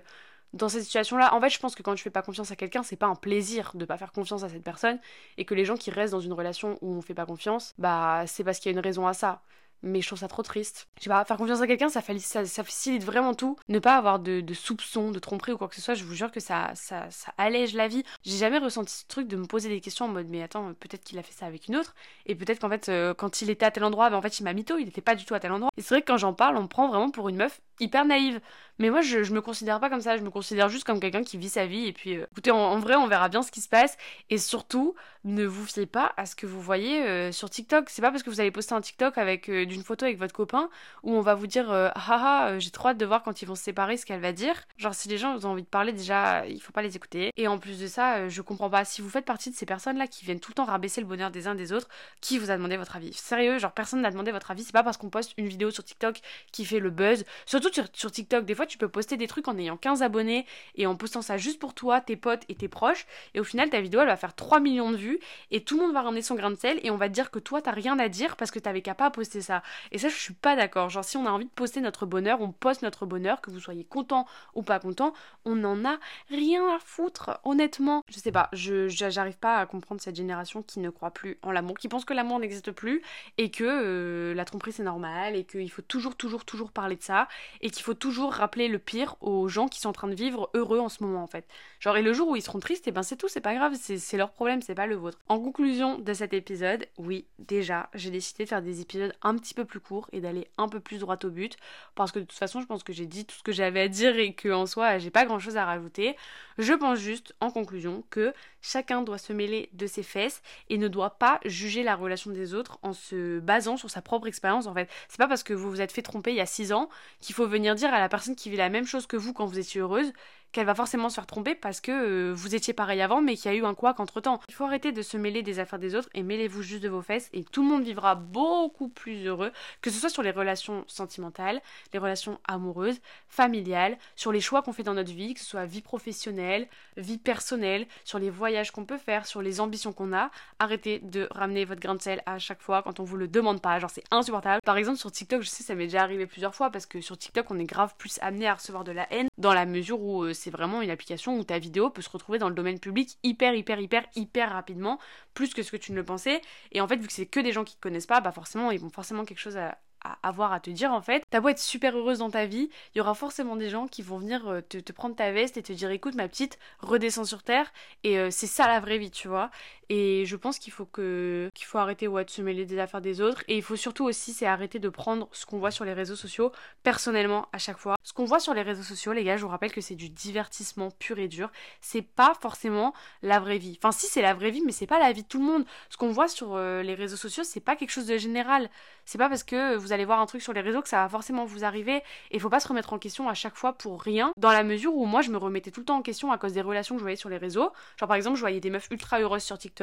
dans 0.53 0.69
cette 0.69 0.83
situation-là. 0.85 1.35
En 1.35 1.41
fait, 1.41 1.51
je 1.51 1.59
pense 1.59 1.75
que 1.75 1.83
quand 1.83 1.95
tu 1.95 2.03
fais 2.03 2.11
pas 2.11 2.23
confiance 2.23 2.51
à 2.51 2.57
quelqu'un, 2.57 2.83
c'est 2.83 2.97
pas 2.97 3.07
un 3.07 3.15
plaisir 3.15 3.73
de 3.75 3.85
pas 3.85 3.99
faire 3.99 4.13
confiance 4.13 4.43
à 4.45 4.49
cette 4.49 4.65
personne 4.65 4.99
et 5.37 5.45
que 5.45 5.55
les 5.55 5.65
gens 5.65 5.77
qui 5.77 5.91
restent 5.91 6.13
dans 6.13 6.21
une 6.21 6.33
relation 6.33 6.79
où 6.83 6.95
on 6.95 7.03
fait 7.03 7.15
pas 7.15 7.27
confiance, 7.27 7.75
bah 7.79 8.25
c'est 8.27 8.45
parce 8.45 8.59
qu'il 8.61 8.73
y 8.73 8.75
a 8.75 8.79
une 8.79 8.85
raison 8.85 9.07
à 9.07 9.15
ça. 9.15 9.43
Mais 9.83 10.01
je 10.01 10.07
trouve 10.07 10.19
ça 10.19 10.29
trop 10.29 10.43
triste. 10.43 10.89
Je 10.99 11.05
sais 11.05 11.11
pas, 11.11 11.25
faire 11.25 11.37
confiance 11.37 11.61
à 11.61 11.67
quelqu'un, 11.67 11.89
ça, 11.89 12.03
facilite 12.03 13.05
vraiment 13.05 13.35
tout. 13.35 13.57
Ne 13.69 13.79
pas 13.79 13.97
avoir 13.97 14.19
de, 14.19 14.43
soupçons, 14.55 15.11
de 15.11 15.19
tromperie 15.19 15.53
ou 15.53 15.59
quoi 15.59 15.69
que 15.69 15.75
ce 15.75 15.81
soit, 15.81 15.95
je 15.95 16.05
vous 16.05 16.15
jure 16.15 16.33
que 16.33 16.41
ça, 16.41 16.71
ça, 16.75 17.09
allège 17.37 17.75
la 17.75 17.89
vie. 17.89 18.05
J'ai 18.25 18.39
jamais 18.39 18.59
ressenti 18.59 18.95
ce 18.95 19.07
truc 19.07 19.29
de 19.29 19.37
me 19.37 19.47
poser 19.47 19.69
des 19.69 19.81
questions 19.81 20.07
en 20.07 20.09
mode, 20.09 20.29
mais 20.29 20.43
attends, 20.43 20.73
peut-être 20.75 21.05
qu'il 21.05 21.19
a 21.19 21.23
fait 21.23 21.33
ça 21.33 21.47
avec 21.47 21.69
une 21.69 21.77
autre, 21.77 21.95
et 22.27 22.35
peut-être 22.35 22.61
qu'en 22.61 22.69
fait, 22.69 22.89
euh, 22.89 23.15
quand 23.15 23.43
il 23.43 23.51
était 23.51 23.67
à 23.67 23.71
tel 23.71 23.85
endroit, 23.85 24.11
ben, 24.11 24.17
en 24.17 24.23
fait, 24.23 24.41
il 24.41 24.45
m'a 24.45 24.53
mytho, 24.53 24.79
il 24.79 24.89
était 24.89 25.01
pas 25.01 25.15
du 25.15 25.25
tout 25.25 25.35
à 25.35 25.41
tel 25.41 25.53
endroit. 25.53 25.71
Et 25.77 25.83
c'est 25.83 25.95
vrai 25.95 26.03
que 26.03 26.07
quand 26.07 26.17
j'en 26.17 26.35
parle, 26.35 26.57
on 26.57 26.63
me 26.63 26.69
prend 26.69 26.89
vraiment 26.89 27.11
pour 27.11 27.29
une 27.29 27.37
meuf 27.37 27.61
hyper 27.81 28.05
naïve. 28.05 28.41
Mais 28.81 28.91
moi, 28.91 29.01
je, 29.01 29.23
je 29.23 29.33
me 29.33 29.41
considère 29.41 29.81
pas 29.81 29.91
comme 29.91 30.01
ça, 30.01 30.17
je 30.17 30.23
me 30.23 30.31
considère 30.31 30.69
juste 30.69 30.85
comme 30.85 31.01
quelqu'un 31.01 31.25
qui 31.25 31.37
vit 31.37 31.49
sa 31.49 31.67
vie, 31.67 31.87
et 31.87 31.93
puis, 31.93 32.17
euh, 32.17 32.27
écoutez, 32.31 32.51
en, 32.51 32.79
vrai, 32.79 32.95
on 32.95 33.07
verra 33.07 33.29
bien 33.29 33.43
ce 33.43 33.51
qui 33.51 33.61
se 33.61 33.69
passe, 33.69 33.97
et 34.31 34.39
surtout, 34.39 34.95
ne 35.25 35.45
vous 35.45 35.65
fiez 35.67 35.87
pas 35.87 36.13
à 36.17 36.27
ce 36.27 36.37
que 36.37 36.47
vous 36.47 36.61
voyez 36.61 37.03
euh, 37.03 37.33
sur 37.33 37.51
TikTok. 37.51 37.91
C'est 37.91 38.03
pas 38.03 38.11
parce 38.11 38.23
que 38.23 38.31
vous 38.31 38.41
allez 38.41 38.51
poster 38.51 38.75
un 38.75 38.81
TikTok 38.81 39.19
avec 39.19 39.49
d'une 39.69 39.83
photo 39.83 40.05
avec 40.05 40.19
votre 40.19 40.35
copain 40.35 40.69
où 41.03 41.15
on 41.15 41.21
va 41.21 41.35
vous 41.35 41.47
dire 41.47 41.71
ah 41.71 41.93
ah 41.95 42.59
j'ai 42.59 42.71
trop 42.71 42.89
hâte 42.89 42.99
de 42.99 43.07
voir 43.07 43.23
quand 43.23 43.43
ils 43.43 43.47
vont 43.47 43.55
se 43.55 43.63
séparer 43.63 43.97
ce 43.97 44.07
qu'elle 44.07 44.21
va 44.21 44.33
dire. 44.33 44.55
Genre 44.77 44.95
si 44.95 45.09
les 45.09 45.19
gens 45.19 45.37
ont 45.37 45.51
envie 45.51 45.63
de 45.63 45.69
parler 45.69 45.93
déjà 45.93 46.47
il 46.47 46.61
faut 46.61 46.73
pas 46.73 46.83
les 46.83 46.97
écouter. 46.97 47.33
Et 47.37 47.49
en 47.49 47.59
plus 47.59 47.79
de 47.81 47.87
ça 47.87 48.29
je 48.29 48.43
comprends 48.43 48.71
pas 48.71 48.85
si 48.85 49.03
vous 49.03 49.11
faites 49.11 49.25
partie 49.25 49.51
de 49.51 49.55
ces 49.55 49.67
personnes 49.67 49.99
là 49.99 50.07
qui 50.07 50.25
viennent 50.25 50.41
tout 50.41 50.51
le 50.51 50.55
temps 50.55 50.65
rabaisser 50.65 51.01
le 51.01 51.07
bonheur 51.07 51.31
des 51.31 51.47
uns 51.47 51.55
des 51.55 51.73
autres 51.73 51.89
qui 52.21 52.39
vous 52.39 52.51
a 52.51 52.57
demandé 52.57 52.77
votre 52.77 52.97
avis? 52.97 53.13
Sérieux 53.13 53.59
genre 53.59 53.73
personne 53.73 54.01
n'a 54.01 54.11
demandé 54.11 54.33
votre 54.33 54.51
avis 54.51 54.65
c'est 54.65 54.73
pas 54.73 54.83
parce 54.83 54.97
qu'on 54.97 55.11
poste 55.11 55.35
une 55.37 55.49
vidéo 55.49 55.71
sur 55.71 55.85
TikTok 55.85 56.21
qui 56.53 56.65
fait 56.65 56.81
le 56.81 56.91
buzz. 56.91 57.25
Surtout 57.47 57.73
sur, 57.73 57.85
sur 57.93 58.11
TikTok 58.11 58.45
des 58.45 58.55
fois 58.55 58.67
tu 58.67 58.79
peux 58.79 58.89
poster 58.89 59.17
des 59.17 59.27
trucs 59.27 59.49
en 59.49 59.59
ayant 59.59 59.77
15 59.77 60.03
abonnés 60.03 60.47
et 60.75 60.87
en 60.87 60.97
postant 60.97 61.23
ça 61.23 61.37
juste 61.37 61.59
pour 61.59 61.75
toi 61.75 62.01
tes 62.01 62.17
potes 62.17 62.43
et 62.49 62.55
tes 62.55 62.69
proches 62.69 63.07
et 63.35 63.41
au 63.41 63.45
final 63.45 63.71
ta 63.71 63.81
vidéo 63.81 64.01
elle 64.01 64.07
va 64.07 64.17
faire 64.17 64.35
3 64.35 64.61
millions 64.61 64.91
de 64.91 64.97
vues 64.97 65.19
et 65.51 65.63
tout 65.63 65.77
le 65.77 65.85
monde 65.85 65.93
va 65.93 66.03
ramener 66.03 66.23
son 66.23 66.35
grain 66.35 66.51
de 66.51 66.57
sel 66.57 66.81
et 66.83 66.91
on 66.91 66.97
va 66.97 67.09
te 67.09 67.15
dire 67.15 67.31
que 67.31 67.39
toi 67.39 67.61
t'as 67.63 67.73
rien 67.73 67.99
à 67.99 68.09
dire 68.09 68.37
parce 68.37 68.51
que 68.51 68.59
t'avais 68.59 68.83
qu'à 68.83 68.95
pas 68.95 69.11
poster 69.11 69.41
ça. 69.41 69.58
Et 69.93 69.99
ça 69.99 70.09
je 70.09 70.15
suis 70.15 70.35
pas 70.35 70.57
d'accord. 70.57 70.91
Genre 70.91 71.05
si 71.05 71.17
on 71.17 71.27
a 71.27 71.31
envie 71.31 71.45
de 71.45 71.51
poster 71.51 71.81
notre 71.81 72.07
bonheur, 72.07 72.41
on 72.41 72.53
poste 72.53 72.83
notre 72.83 73.07
bonheur, 73.07 73.41
que 73.41 73.51
vous 73.51 73.61
soyez 73.61 73.85
content 73.85 74.27
ou 74.55 74.63
pas 74.63 74.79
content, 74.81 75.13
on 75.45 75.57
n'en 75.57 75.85
a 75.85 75.99
rien 76.31 76.75
à 76.75 76.79
foutre, 76.79 77.41
honnêtement. 77.45 78.03
Je 78.09 78.19
sais 78.19 78.33
pas, 78.33 78.49
je 78.53 78.89
j'arrive 78.89 79.39
pas 79.39 79.59
à 79.59 79.67
comprendre 79.67 80.01
cette 80.01 80.17
génération 80.17 80.63
qui 80.63 80.81
ne 80.81 80.91
croit 80.91 81.11
plus 81.11 81.39
en 81.43 81.51
l'amour, 81.51 81.79
qui 81.79 81.89
pense 81.89 82.05
que 82.05 82.15
l'amour 82.15 82.39
n'existe 82.39 82.73
plus 82.73 83.03
et 83.37 83.51
que 83.51 83.65
euh, 83.65 84.35
la 84.35 84.45
tromperie 84.45 84.73
c'est 84.73 84.83
normal 84.83 85.37
et 85.37 85.45
qu'il 85.45 85.71
faut 85.71 85.83
toujours 85.83 86.17
toujours 86.17 86.45
toujours 86.45 86.73
parler 86.73 86.97
de 86.97 87.03
ça 87.03 87.29
et 87.61 87.71
qu'il 87.71 87.83
faut 87.83 87.95
toujours 87.95 88.33
rappeler 88.33 88.69
le 88.69 88.79
pire 88.79 89.17
aux 89.21 89.49
gens 89.49 89.69
qui 89.69 89.81
sont 89.81 89.89
en 89.89 89.93
train 89.93 90.09
de 90.09 90.15
vivre 90.15 90.51
heureux 90.55 90.79
en 90.79 90.89
ce 90.89 91.03
moment 91.03 91.23
en 91.23 91.27
fait. 91.27 91.47
Genre 91.81 91.97
et 91.97 92.03
le 92.03 92.13
jour 92.13 92.29
où 92.29 92.37
ils 92.37 92.43
seront 92.43 92.59
tristes, 92.59 92.87
et 92.87 92.91
eh 92.91 92.93
ben 92.93 93.03
c'est 93.03 93.17
tout, 93.17 93.29
c'est 93.29 93.41
pas 93.41 93.55
grave, 93.55 93.75
c'est 93.77 94.17
leur 94.17 94.33
problème, 94.33 94.63
c'est 94.63 94.75
pas 94.75 94.87
le 94.87 94.97
vôtre. 94.97 95.19
En 95.29 95.39
conclusion 95.41 95.99
de 95.99 96.13
cet 96.13 96.33
épisode, 96.33 96.87
oui, 96.99 97.27
déjà, 97.39 97.89
j'ai 97.95 98.11
décidé 98.11 98.45
de 98.45 98.49
faire 98.49 98.63
des 98.63 98.81
épisodes 98.81 99.15
un 99.23 99.37
petit 99.37 99.48
peu 99.55 99.65
plus 99.65 99.81
courts 99.81 100.09
et 100.13 100.21
d'aller 100.21 100.49
un 100.59 100.69
peu 100.69 100.81
plus 100.81 100.99
droit 100.99 101.17
au 101.25 101.31
but 101.31 101.57
parce 101.95 102.13
que 102.13 102.19
de 102.19 102.25
toute 102.25 102.39
façon 102.39 102.61
je 102.61 102.67
pense 102.67 102.83
que 102.83 102.93
j'ai 102.93 103.07
dit 103.07 103.25
tout 103.25 103.37
ce 103.37 103.43
que 103.43 103.53
j'avais 103.53 103.81
à 103.81 103.89
dire 103.89 104.17
et 104.17 104.33
que 104.35 104.49
en 104.49 104.67
soi 104.67 104.99
j'ai 104.99 105.11
pas 105.11 105.25
grand 105.25 105.39
chose 105.39 105.57
à 105.57 105.65
rajouter. 105.65 106.17
Je 106.59 106.73
pense 106.73 106.99
juste 106.99 107.35
en 107.41 107.51
conclusion 107.51 108.05
que 108.11 108.33
chacun 108.61 109.03
doit 109.03 109.19
se 109.19 109.33
mêler 109.33 109.69
de 109.73 109.87
ses 109.87 110.03
fesses 110.03 110.43
et 110.69 110.79
ne 110.79 110.89
doit 110.89 111.19
pas 111.19 111.41
juger 111.45 111.83
la 111.83 111.95
relation 111.95 112.31
des 112.31 112.55
autres 112.55 112.79
en 112.83 112.93
se 112.93 113.39
basant 113.41 113.77
sur 113.77 113.91
sa 113.91 114.03
propre 114.03 114.27
expérience 114.27 114.67
en 114.67 114.75
fait. 114.75 114.89
C'est 115.09 115.19
pas 115.19 115.29
parce 115.29 115.43
que 115.43 115.55
vous 115.55 115.71
vous 115.71 115.81
êtes 115.81 115.93
fait 115.93 116.03
tromper 116.03 116.31
il 116.31 116.37
y 116.37 116.41
a 116.41 116.47
6 116.47 116.73
ans 116.73 116.89
qu'il 117.21 117.35
faut 117.35 117.47
venir 117.47 117.75
dire 117.75 117.93
à 117.93 118.01
la 118.01 118.09
personne 118.09 118.37
qui 118.37 118.51
vit 118.51 118.57
la 118.57 118.69
même 118.69 118.87
chose 118.87 119.07
que 119.07 119.17
vous 119.17 119.33
quand 119.33 119.47
vous 119.47 119.59
étiez 119.59 119.81
heureuse 119.81 120.13
qu'elle 120.53 120.67
va 120.67 120.75
forcément 120.75 121.09
se 121.09 121.17
faire 121.17 121.27
tromper 121.27 121.55
parce 121.55 121.81
que 121.81 121.93
euh, 121.93 122.33
vous 122.35 122.55
étiez 122.55 122.73
pareil 122.73 123.01
avant 123.01 123.21
mais 123.21 123.37
qu'il 123.37 123.51
y 123.51 123.55
a 123.55 123.57
eu 123.57 123.65
un 123.65 123.75
quoi 123.75 123.95
qu'entre 123.95 124.21
temps. 124.21 124.41
Il 124.49 124.55
faut 124.55 124.65
arrêter 124.65 124.93
de 124.93 125.03
se 125.03 125.17
mêler 125.17 125.43
des 125.43 125.59
affaires 125.59 125.79
des 125.79 125.95
autres 125.95 126.09
et 126.15 126.23
mêlez-vous 126.23 126.63
juste 126.63 126.83
de 126.83 126.89
vos 126.89 127.03
fesses 127.03 127.29
et 127.33 127.45
tout 127.45 127.63
le 127.63 127.69
monde 127.69 127.83
vivra 127.83 128.15
beaucoup 128.15 128.89
plus 128.89 129.27
heureux, 129.27 129.53
que 129.83 129.91
ce 129.91 129.99
soit 129.99 130.09
sur 130.09 130.23
les 130.23 130.31
relations 130.31 130.85
sentimentales, 130.87 131.61
les 131.93 131.99
relations 131.99 132.39
amoureuses, 132.47 133.01
familiales, 133.29 133.99
sur 134.17 134.33
les 134.33 134.41
choix 134.41 134.63
qu'on 134.63 134.73
fait 134.73 134.83
dans 134.83 134.95
notre 134.95 135.13
vie, 135.13 135.35
que 135.35 135.41
ce 135.41 135.47
soit 135.47 135.67
vie 135.67 135.83
professionnelle, 135.83 136.69
vie 136.97 137.19
personnelle, 137.19 137.87
sur 138.05 138.19
les 138.19 138.31
voyages 138.31 138.71
qu'on 138.71 138.85
peut 138.85 138.99
faire, 138.99 139.27
sur 139.27 139.43
les 139.43 139.61
ambitions 139.61 139.93
qu'on 139.93 140.13
a. 140.13 140.31
Arrêtez 140.59 141.01
de 141.01 141.29
ramener 141.31 141.65
votre 141.65 141.81
grain 141.81 141.95
de 141.95 142.03
sel 142.03 142.23
à 142.27 142.39
chaque 142.39 142.63
fois 142.63 142.83
quand 142.83 143.01
on 143.01 143.05
vous 143.05 143.17
le 143.17 143.29
demande 143.29 143.61
pas, 143.61 143.79
genre 143.79 143.91
c'est 143.91 144.05
insupportable. 144.11 144.61
Par 144.65 144.77
exemple 144.77 144.99
sur 144.99 145.13
TikTok, 145.13 145.43
je 145.43 145.49
sais 145.49 145.63
ça 145.63 145.75
m'est 145.75 145.85
déjà 145.85 146.03
arrivé 146.03 146.27
plusieurs 146.27 146.55
fois 146.55 146.71
parce 146.71 146.87
que 146.87 147.01
sur 147.01 147.17
TikTok 147.17 147.51
on 147.51 147.59
est 147.59 147.65
grave 147.65 147.95
plus 147.99 148.19
amené 148.23 148.49
à 148.49 148.55
recevoir 148.55 148.85
de 148.85 148.93
la 148.93 149.13
haine 149.13 149.29
dans 149.37 149.53
la 149.53 149.67
mesure 149.67 150.01
où 150.01 150.25
euh, 150.25 150.33
c'est 150.39 150.51
vraiment 150.51 150.83
une 150.83 150.91
application 150.91 151.37
où 151.39 151.45
ta 151.45 151.59
vidéo 151.59 151.91
peut 151.91 152.03
se 152.03 152.11
retrouver 152.11 152.39
dans 152.39 152.49
le 152.49 152.55
domaine 152.55 152.81
public 152.81 153.19
hyper, 153.23 153.55
hyper, 153.55 153.81
hyper, 153.81 154.05
hyper 154.15 154.53
rapidement, 154.53 154.99
plus 155.35 155.55
que 155.55 155.63
ce 155.63 155.71
que 155.71 155.77
tu 155.77 155.93
ne 155.93 155.97
le 155.97 156.05
pensais. 156.05 156.41
Et 156.73 156.81
en 156.81 156.89
fait, 156.89 156.97
vu 156.97 157.07
que 157.07 157.13
c'est 157.13 157.27
que 157.27 157.41
des 157.41 157.53
gens 157.53 157.65
qui 157.65 157.77
te 157.77 157.81
connaissent 157.81 158.07
pas, 158.07 158.21
bah 158.21 158.33
forcément, 158.33 158.71
ils 158.71 158.81
vont 158.81 158.91
forcément 158.91 159.25
quelque 159.25 159.41
chose 159.41 159.57
à, 159.57 159.79
avoir 160.23 160.53
à 160.53 160.61
te 160.61 160.71
dire 160.71 160.93
en 160.93 161.03
fait. 161.03 161.25
T'as 161.31 161.41
beau 161.41 161.49
être 161.49 161.59
super 161.59 161.97
heureuse 161.97 162.19
dans 162.19 162.31
ta 162.31 162.47
vie, 162.47 162.71
il 162.95 162.99
y 162.99 163.01
aura 163.01 163.15
forcément 163.15 163.57
des 163.57 163.69
gens 163.69 163.89
qui 163.89 164.03
vont 164.03 164.19
venir 164.19 164.47
euh, 164.49 164.61
te, 164.61 164.93
prendre 164.93 165.17
ta 165.17 165.33
veste 165.33 165.57
et 165.57 165.63
te 165.63 165.73
dire 165.73 165.91
écoute 165.91 166.15
ma 166.15 166.29
petite, 166.29 166.59
redescends 166.79 167.25
sur 167.25 167.43
terre 167.43 167.73
et 168.05 168.19
euh, 168.19 168.31
c'est 168.31 168.47
ça 168.47 168.67
la 168.67 168.81
vraie 168.81 168.99
vie, 168.99 169.11
tu 169.11 169.29
vois. 169.29 169.51
Et 169.91 170.25
je 170.27 170.37
pense 170.37 170.59
qu'il 170.59 170.73
faut 170.73 170.85
que 170.85 171.51
qu'il 171.55 171.67
faut 171.67 171.79
arrêter 171.79 172.07
de 172.09 172.31
se 172.31 172.43
mêler 172.43 172.67
des 172.67 172.79
affaires 172.79 173.01
des 173.01 173.21
autres 173.21 173.43
et 173.49 173.57
il 173.57 173.63
faut 173.63 173.77
surtout 173.77 174.05
aussi 174.05 174.33
c'est 174.33 174.47
arrêter 174.47 174.79
de 174.79 174.89
prendre 174.89 175.29
ce 175.33 175.47
qu'on 175.47 175.59
voit 175.59 175.71
sur 175.71 175.85
les 175.85 175.95
réseaux 175.95 176.17
sociaux 176.17 176.53
personnellement 176.83 177.49
à 177.53 177.59
chaque 177.59 177.79
fois. 177.79 177.97
Ce 178.03 178.13
qu'on 178.13 178.25
voit 178.25 178.41
sur 178.41 178.55
les 178.55 178.63
réseaux 178.63 178.83
sociaux, 178.83 179.13
les 179.13 179.25
gars, 179.25 179.37
je 179.37 179.43
vous 179.43 179.49
rappelle 179.49 179.73
que 179.73 179.81
c'est 179.81 179.95
du 179.95 180.11
divertissement 180.11 180.91
pur 180.91 181.19
et 181.19 181.29
dur. 181.29 181.51
C'est 181.81 182.03
pas 182.03 182.35
forcément 182.41 182.93
la 183.23 183.41
vraie 183.41 183.59
vie. 183.59 183.79
Enfin 183.83 183.93
si 183.93 184.07
c'est 184.07 184.23
la 184.23 184.35
vraie 184.35 184.51
vie, 184.51 184.63
mais 184.65 184.73
c'est 184.73 184.87
pas 184.87 184.99
la 184.99 185.13
vie 185.13 185.23
de 185.23 185.29
tout 185.29 185.39
le 185.39 185.47
monde. 185.47 185.65
Ce 185.89 185.97
qu'on 185.97 186.11
voit 186.11 186.29
sur 186.29 186.55
euh, 186.55 186.83
les 186.83 186.95
réseaux 186.95 187.17
sociaux, 187.17 187.45
c'est 187.45 187.61
pas 187.61 187.77
quelque 187.77 187.91
chose 187.91 188.07
de 188.07 188.19
général. 188.19 188.71
C'est 189.07 189.19
pas 189.19 189.31
parce 189.31 189.43
que 189.43 189.75
vous 189.77 189.93
allez 189.93 190.05
voir 190.05 190.21
un 190.21 190.27
truc 190.27 190.43
sur 190.43 190.53
les 190.53 190.61
réseaux 190.61 190.83
que 190.83 190.89
ça 190.89 191.03
va 191.03 191.09
forcément 191.09 191.47
vous 191.47 191.65
arriver. 191.65 192.03
Et 192.31 192.39
faut 192.39 192.51
pas 192.51 192.61
se 192.61 192.69
remettre 192.69 192.93
en 192.93 192.99
question 192.99 193.29
à 193.29 193.35
chaque 193.35 193.55
fois 193.55 193.73
pour 193.73 194.03
rien. 194.03 194.33
Dans 194.37 194.53
la 194.53 194.65
mesure 194.65 194.95
où 194.95 195.07
moi 195.07 195.23
je 195.23 195.31
me 195.31 195.39
remettais 195.39 195.71
tout 195.71 195.81
le 195.81 195.87
temps 195.87 195.97
en 195.97 196.03
question 196.03 196.31
à 196.31 196.39
cause 196.39 196.53
des 196.53 196.61
relations 196.61 196.95
que 196.95 196.99
je 196.99 197.05
voyais 197.05 197.17
sur 197.17 197.31
les 197.31 197.39
réseaux. 197.39 197.73
Genre 197.99 198.07
par 198.09 198.17
exemple, 198.17 198.37
je 198.37 198.41
voyais 198.41 198.61
des 198.61 198.71
meufs 198.71 198.89
ultra 198.91 199.21
heureuses 199.21 199.43
sur 199.43 199.57
TikTok, 199.57 199.78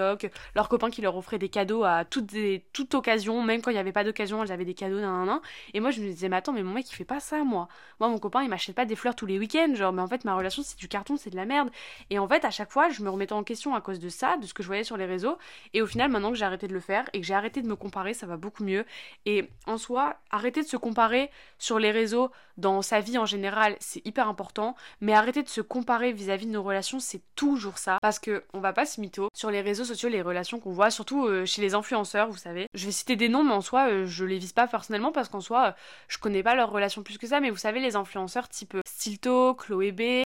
leurs 0.55 0.69
copains 0.69 0.89
qui 0.89 1.01
leur 1.01 1.15
offraient 1.17 1.39
des 1.39 1.49
cadeaux 1.49 1.83
à 1.83 2.05
toutes 2.05 2.33
toute 2.73 2.95
occasion, 2.95 3.41
même 3.41 3.61
quand 3.61 3.71
il 3.71 3.75
n'y 3.75 3.79
avait 3.79 3.91
pas 3.91 4.03
d'occasion, 4.03 4.43
elles 4.43 4.51
avaient 4.51 4.65
des 4.65 4.73
cadeaux, 4.73 4.99
nan, 4.99 5.25
nan, 5.25 5.39
Et 5.73 5.79
moi 5.79 5.91
je 5.91 6.01
me 6.01 6.07
disais, 6.07 6.29
mais 6.29 6.37
attends, 6.37 6.53
mais 6.53 6.63
mon 6.63 6.73
mec 6.73 6.89
il 6.89 6.95
fait 6.95 7.05
pas 7.05 7.19
ça, 7.19 7.43
moi. 7.43 7.67
Moi 7.99 8.09
mon 8.09 8.19
copain 8.19 8.43
il 8.43 8.49
m'achète 8.49 8.75
pas 8.75 8.85
des 8.85 8.95
fleurs 8.95 9.15
tous 9.15 9.25
les 9.25 9.39
week-ends, 9.39 9.73
genre, 9.75 9.93
mais 9.93 10.01
en 10.01 10.07
fait 10.07 10.25
ma 10.25 10.35
relation 10.35 10.63
c'est 10.63 10.77
du 10.77 10.87
carton, 10.87 11.17
c'est 11.17 11.29
de 11.29 11.35
la 11.35 11.45
merde. 11.45 11.69
Et 12.09 12.19
en 12.19 12.27
fait 12.27 12.45
à 12.45 12.51
chaque 12.51 12.71
fois 12.71 12.89
je 12.89 13.01
me 13.03 13.09
remettais 13.09 13.33
en 13.33 13.43
question 13.43 13.75
à 13.75 13.81
cause 13.81 13.99
de 13.99 14.09
ça, 14.09 14.37
de 14.37 14.45
ce 14.45 14.53
que 14.53 14.63
je 14.63 14.67
voyais 14.67 14.83
sur 14.83 14.97
les 14.97 15.05
réseaux. 15.05 15.37
Et 15.73 15.81
au 15.81 15.87
final, 15.87 16.11
maintenant 16.11 16.31
que 16.31 16.37
j'ai 16.37 16.45
arrêté 16.45 16.67
de 16.67 16.73
le 16.73 16.79
faire 16.79 17.09
et 17.13 17.21
que 17.21 17.25
j'ai 17.25 17.33
arrêté 17.33 17.61
de 17.61 17.67
me 17.67 17.75
comparer, 17.75 18.13
ça 18.13 18.25
va 18.27 18.37
beaucoup 18.37 18.63
mieux. 18.63 18.85
Et 19.25 19.49
en 19.67 19.77
soi, 19.77 20.15
arrêter 20.31 20.61
de 20.61 20.67
se 20.67 20.77
comparer 20.77 21.29
sur 21.57 21.79
les 21.79 21.91
réseaux 21.91 22.31
dans 22.57 22.81
sa 22.81 22.99
vie 22.99 23.17
en 23.17 23.25
général, 23.25 23.75
c'est 23.79 24.05
hyper 24.05 24.27
important, 24.27 24.75
mais 25.01 25.13
arrêter 25.13 25.43
de 25.43 25.49
se 25.49 25.61
comparer 25.61 26.11
vis-à-vis 26.13 26.45
de 26.45 26.51
nos 26.51 26.63
relations, 26.63 26.99
c'est 26.99 27.21
toujours 27.35 27.77
ça 27.77 27.99
parce 28.01 28.19
que 28.19 28.43
on 28.53 28.59
va 28.59 28.73
pas 28.73 28.85
se 28.85 29.01
mytho 29.01 29.29
sur 29.33 29.51
les 29.51 29.61
réseaux 29.61 29.83
sociaux, 29.85 30.09
les 30.09 30.21
relations 30.21 30.59
qu'on 30.59 30.71
voit 30.71 30.89
surtout 30.89 31.25
euh, 31.25 31.45
chez 31.45 31.61
les 31.61 31.75
influenceurs, 31.75 32.29
vous 32.29 32.37
savez. 32.37 32.67
Je 32.73 32.85
vais 32.85 32.91
citer 32.91 33.15
des 33.15 33.29
noms 33.29 33.43
mais 33.43 33.53
en 33.53 33.61
soi, 33.61 33.89
euh, 33.89 34.05
je 34.05 34.25
les 34.25 34.37
vise 34.37 34.53
pas 34.53 34.67
personnellement 34.67 35.11
parce 35.11 35.29
qu'en 35.29 35.41
soi, 35.41 35.67
euh, 35.67 35.71
je 36.07 36.17
connais 36.17 36.43
pas 36.43 36.55
leurs 36.55 36.71
relations 36.71 37.03
plus 37.03 37.17
que 37.17 37.27
ça, 37.27 37.39
mais 37.39 37.49
vous 37.49 37.57
savez 37.57 37.79
les 37.79 37.95
influenceurs 37.95 38.49
type 38.49 38.77
Stilto, 38.85 39.53
Chloé 39.55 39.91
B, 39.91 40.23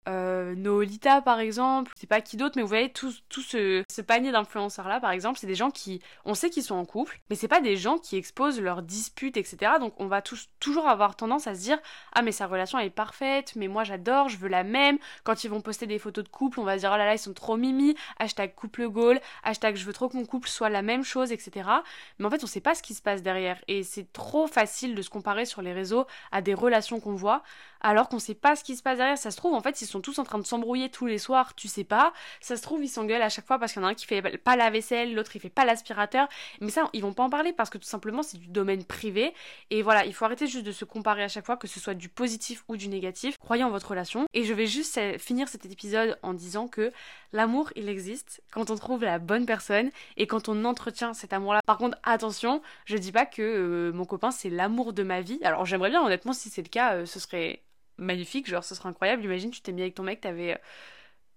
Noolita 0.55 1.21
par 1.21 1.39
exemple, 1.39 1.91
c'est 1.95 2.07
pas 2.07 2.21
qui 2.21 2.37
d'autre, 2.37 2.53
mais 2.55 2.61
vous 2.61 2.67
voyez 2.67 2.89
tout, 2.89 3.13
tout 3.29 3.41
ce, 3.41 3.83
ce 3.91 4.01
panier 4.01 4.31
d'influenceurs 4.31 4.87
là 4.87 4.99
par 4.99 5.11
exemple, 5.11 5.39
c'est 5.39 5.47
des 5.47 5.55
gens 5.55 5.69
qui 5.69 6.01
on 6.25 6.33
sait 6.33 6.49
qu'ils 6.49 6.63
sont 6.63 6.75
en 6.75 6.85
couple, 6.85 7.19
mais 7.29 7.35
c'est 7.35 7.47
pas 7.47 7.61
des 7.61 7.77
gens 7.77 7.97
qui 7.97 8.15
exposent 8.15 8.59
leurs 8.59 8.81
disputes, 8.81 9.37
etc. 9.37 9.73
Donc 9.79 9.93
on 9.97 10.07
va 10.07 10.21
tous, 10.21 10.49
toujours 10.59 10.87
avoir 10.87 11.15
tendance 11.15 11.47
à 11.47 11.55
se 11.55 11.61
dire 11.61 11.79
ah 12.13 12.21
mais 12.21 12.31
sa 12.31 12.47
relation 12.47 12.79
est 12.79 12.89
parfaite, 12.89 13.53
mais 13.55 13.67
moi 13.67 13.83
j'adore, 13.83 14.29
je 14.29 14.37
veux 14.37 14.49
la 14.49 14.63
même. 14.63 14.97
Quand 15.23 15.43
ils 15.43 15.49
vont 15.49 15.61
poster 15.61 15.87
des 15.87 15.99
photos 15.99 16.23
de 16.23 16.29
couple, 16.29 16.59
on 16.59 16.63
va 16.63 16.75
se 16.75 16.81
dire 16.81 16.91
oh 16.93 16.97
là 16.97 17.05
là 17.05 17.13
ils 17.13 17.19
sont 17.19 17.33
trop 17.33 17.57
mimi, 17.57 17.95
hashtag 18.19 18.53
couple 18.55 18.87
goal, 18.87 19.19
hashtag 19.49 19.75
je 19.75 19.85
veux 19.85 19.93
trop 19.93 20.09
que 20.09 20.17
mon 20.17 20.25
couple 20.25 20.49
soit 20.49 20.69
la 20.69 20.81
même 20.81 21.03
chose, 21.03 21.31
etc. 21.31 21.69
Mais 22.17 22.25
en 22.25 22.29
fait 22.29 22.43
on 22.43 22.47
sait 22.47 22.61
pas 22.61 22.75
ce 22.75 22.83
qui 22.83 22.93
se 22.93 23.01
passe 23.01 23.21
derrière 23.21 23.61
et 23.67 23.83
c'est 23.83 24.11
trop 24.13 24.47
facile 24.47 24.95
de 24.95 25.01
se 25.01 25.09
comparer 25.09 25.45
sur 25.45 25.61
les 25.61 25.73
réseaux 25.73 26.05
à 26.31 26.41
des 26.41 26.53
relations 26.53 26.99
qu'on 26.99 27.15
voit 27.15 27.43
alors 27.81 28.09
qu'on 28.09 28.19
sait 28.19 28.35
pas 28.35 28.55
ce 28.55 28.63
qui 28.63 28.75
se 28.75 28.83
passe 28.83 28.97
derrière. 28.97 29.17
Ça 29.17 29.31
se 29.31 29.37
trouve, 29.37 29.53
en 29.53 29.61
fait, 29.61 29.81
ils 29.81 29.85
sont 29.85 30.01
tous 30.01 30.19
en 30.19 30.23
train 30.23 30.39
de 30.39 30.45
s'embrouiller 30.45 30.89
tous 30.89 31.05
les 31.05 31.17
soirs, 31.17 31.55
tu 31.55 31.67
sais 31.67 31.83
pas. 31.83 32.13
Ça 32.41 32.57
se 32.57 32.61
trouve, 32.61 32.83
ils 32.83 32.89
s'engueulent 32.89 33.21
à 33.21 33.29
chaque 33.29 33.45
fois 33.45 33.59
parce 33.59 33.73
qu'il 33.73 33.81
y 33.81 33.85
en 33.85 33.87
a 33.87 33.91
un 33.91 33.95
qui 33.95 34.05
fait 34.05 34.37
pas 34.37 34.55
la 34.55 34.69
vaisselle, 34.69 35.13
l'autre 35.13 35.35
il 35.35 35.39
fait 35.39 35.49
pas 35.49 35.65
l'aspirateur. 35.65 36.27
Mais 36.61 36.69
ça, 36.69 36.89
ils 36.93 37.01
vont 37.01 37.13
pas 37.13 37.23
en 37.23 37.29
parler 37.29 37.53
parce 37.53 37.69
que 37.69 37.77
tout 37.77 37.87
simplement 37.87 38.23
c'est 38.23 38.37
du 38.37 38.47
domaine 38.47 38.83
privé. 38.83 39.33
Et 39.69 39.81
voilà, 39.81 40.05
il 40.05 40.13
faut 40.13 40.25
arrêter 40.25 40.47
juste 40.47 40.65
de 40.65 40.71
se 40.71 40.85
comparer 40.85 41.23
à 41.23 41.27
chaque 41.27 41.45
fois, 41.45 41.57
que 41.57 41.67
ce 41.67 41.79
soit 41.79 41.93
du 41.93 42.09
positif 42.09 42.63
ou 42.67 42.77
du 42.77 42.87
négatif. 42.87 43.37
Croyez 43.37 43.63
en 43.63 43.69
votre 43.69 43.89
relation. 43.89 44.25
Et 44.33 44.43
je 44.43 44.53
vais 44.53 44.67
juste 44.67 44.99
finir 45.17 45.47
cet 45.47 45.65
épisode 45.65 46.17
en 46.21 46.33
disant 46.33 46.67
que 46.67 46.91
l'amour, 47.33 47.71
il 47.75 47.89
existe 47.89 48.41
quand 48.51 48.69
on 48.69 48.75
trouve 48.75 49.03
la 49.03 49.19
bonne 49.19 49.45
personne 49.45 49.91
et 50.17 50.27
quand 50.27 50.49
on 50.49 50.65
entretient 50.65 51.13
cet 51.13 51.33
amour-là. 51.33 51.61
Par 51.65 51.77
contre, 51.77 51.97
attention, 52.03 52.61
je 52.85 52.97
dis 52.97 53.11
pas 53.11 53.25
que 53.25 53.41
euh, 53.41 53.91
mon 53.93 54.05
copain 54.05 54.31
c'est 54.31 54.49
l'amour 54.49 54.93
de 54.93 55.03
ma 55.03 55.21
vie. 55.21 55.39
Alors 55.43 55.65
j'aimerais 55.65 55.89
bien, 55.89 56.03
honnêtement, 56.03 56.33
si 56.33 56.49
c'est 56.49 56.63
le 56.63 56.69
cas, 56.69 56.95
euh, 56.95 57.05
ce 57.05 57.19
serait 57.19 57.63
magnifique, 57.97 58.47
genre 58.47 58.63
ce 58.63 58.75
serait 58.75 58.89
incroyable. 58.89 59.23
Imagine, 59.23 59.51
tu 59.51 59.61
t'es 59.61 59.71
mis 59.71 59.81
avec 59.81 59.95
ton 59.95 60.03
mec, 60.03 60.21
t'avais 60.21 60.53
euh, 60.53 60.57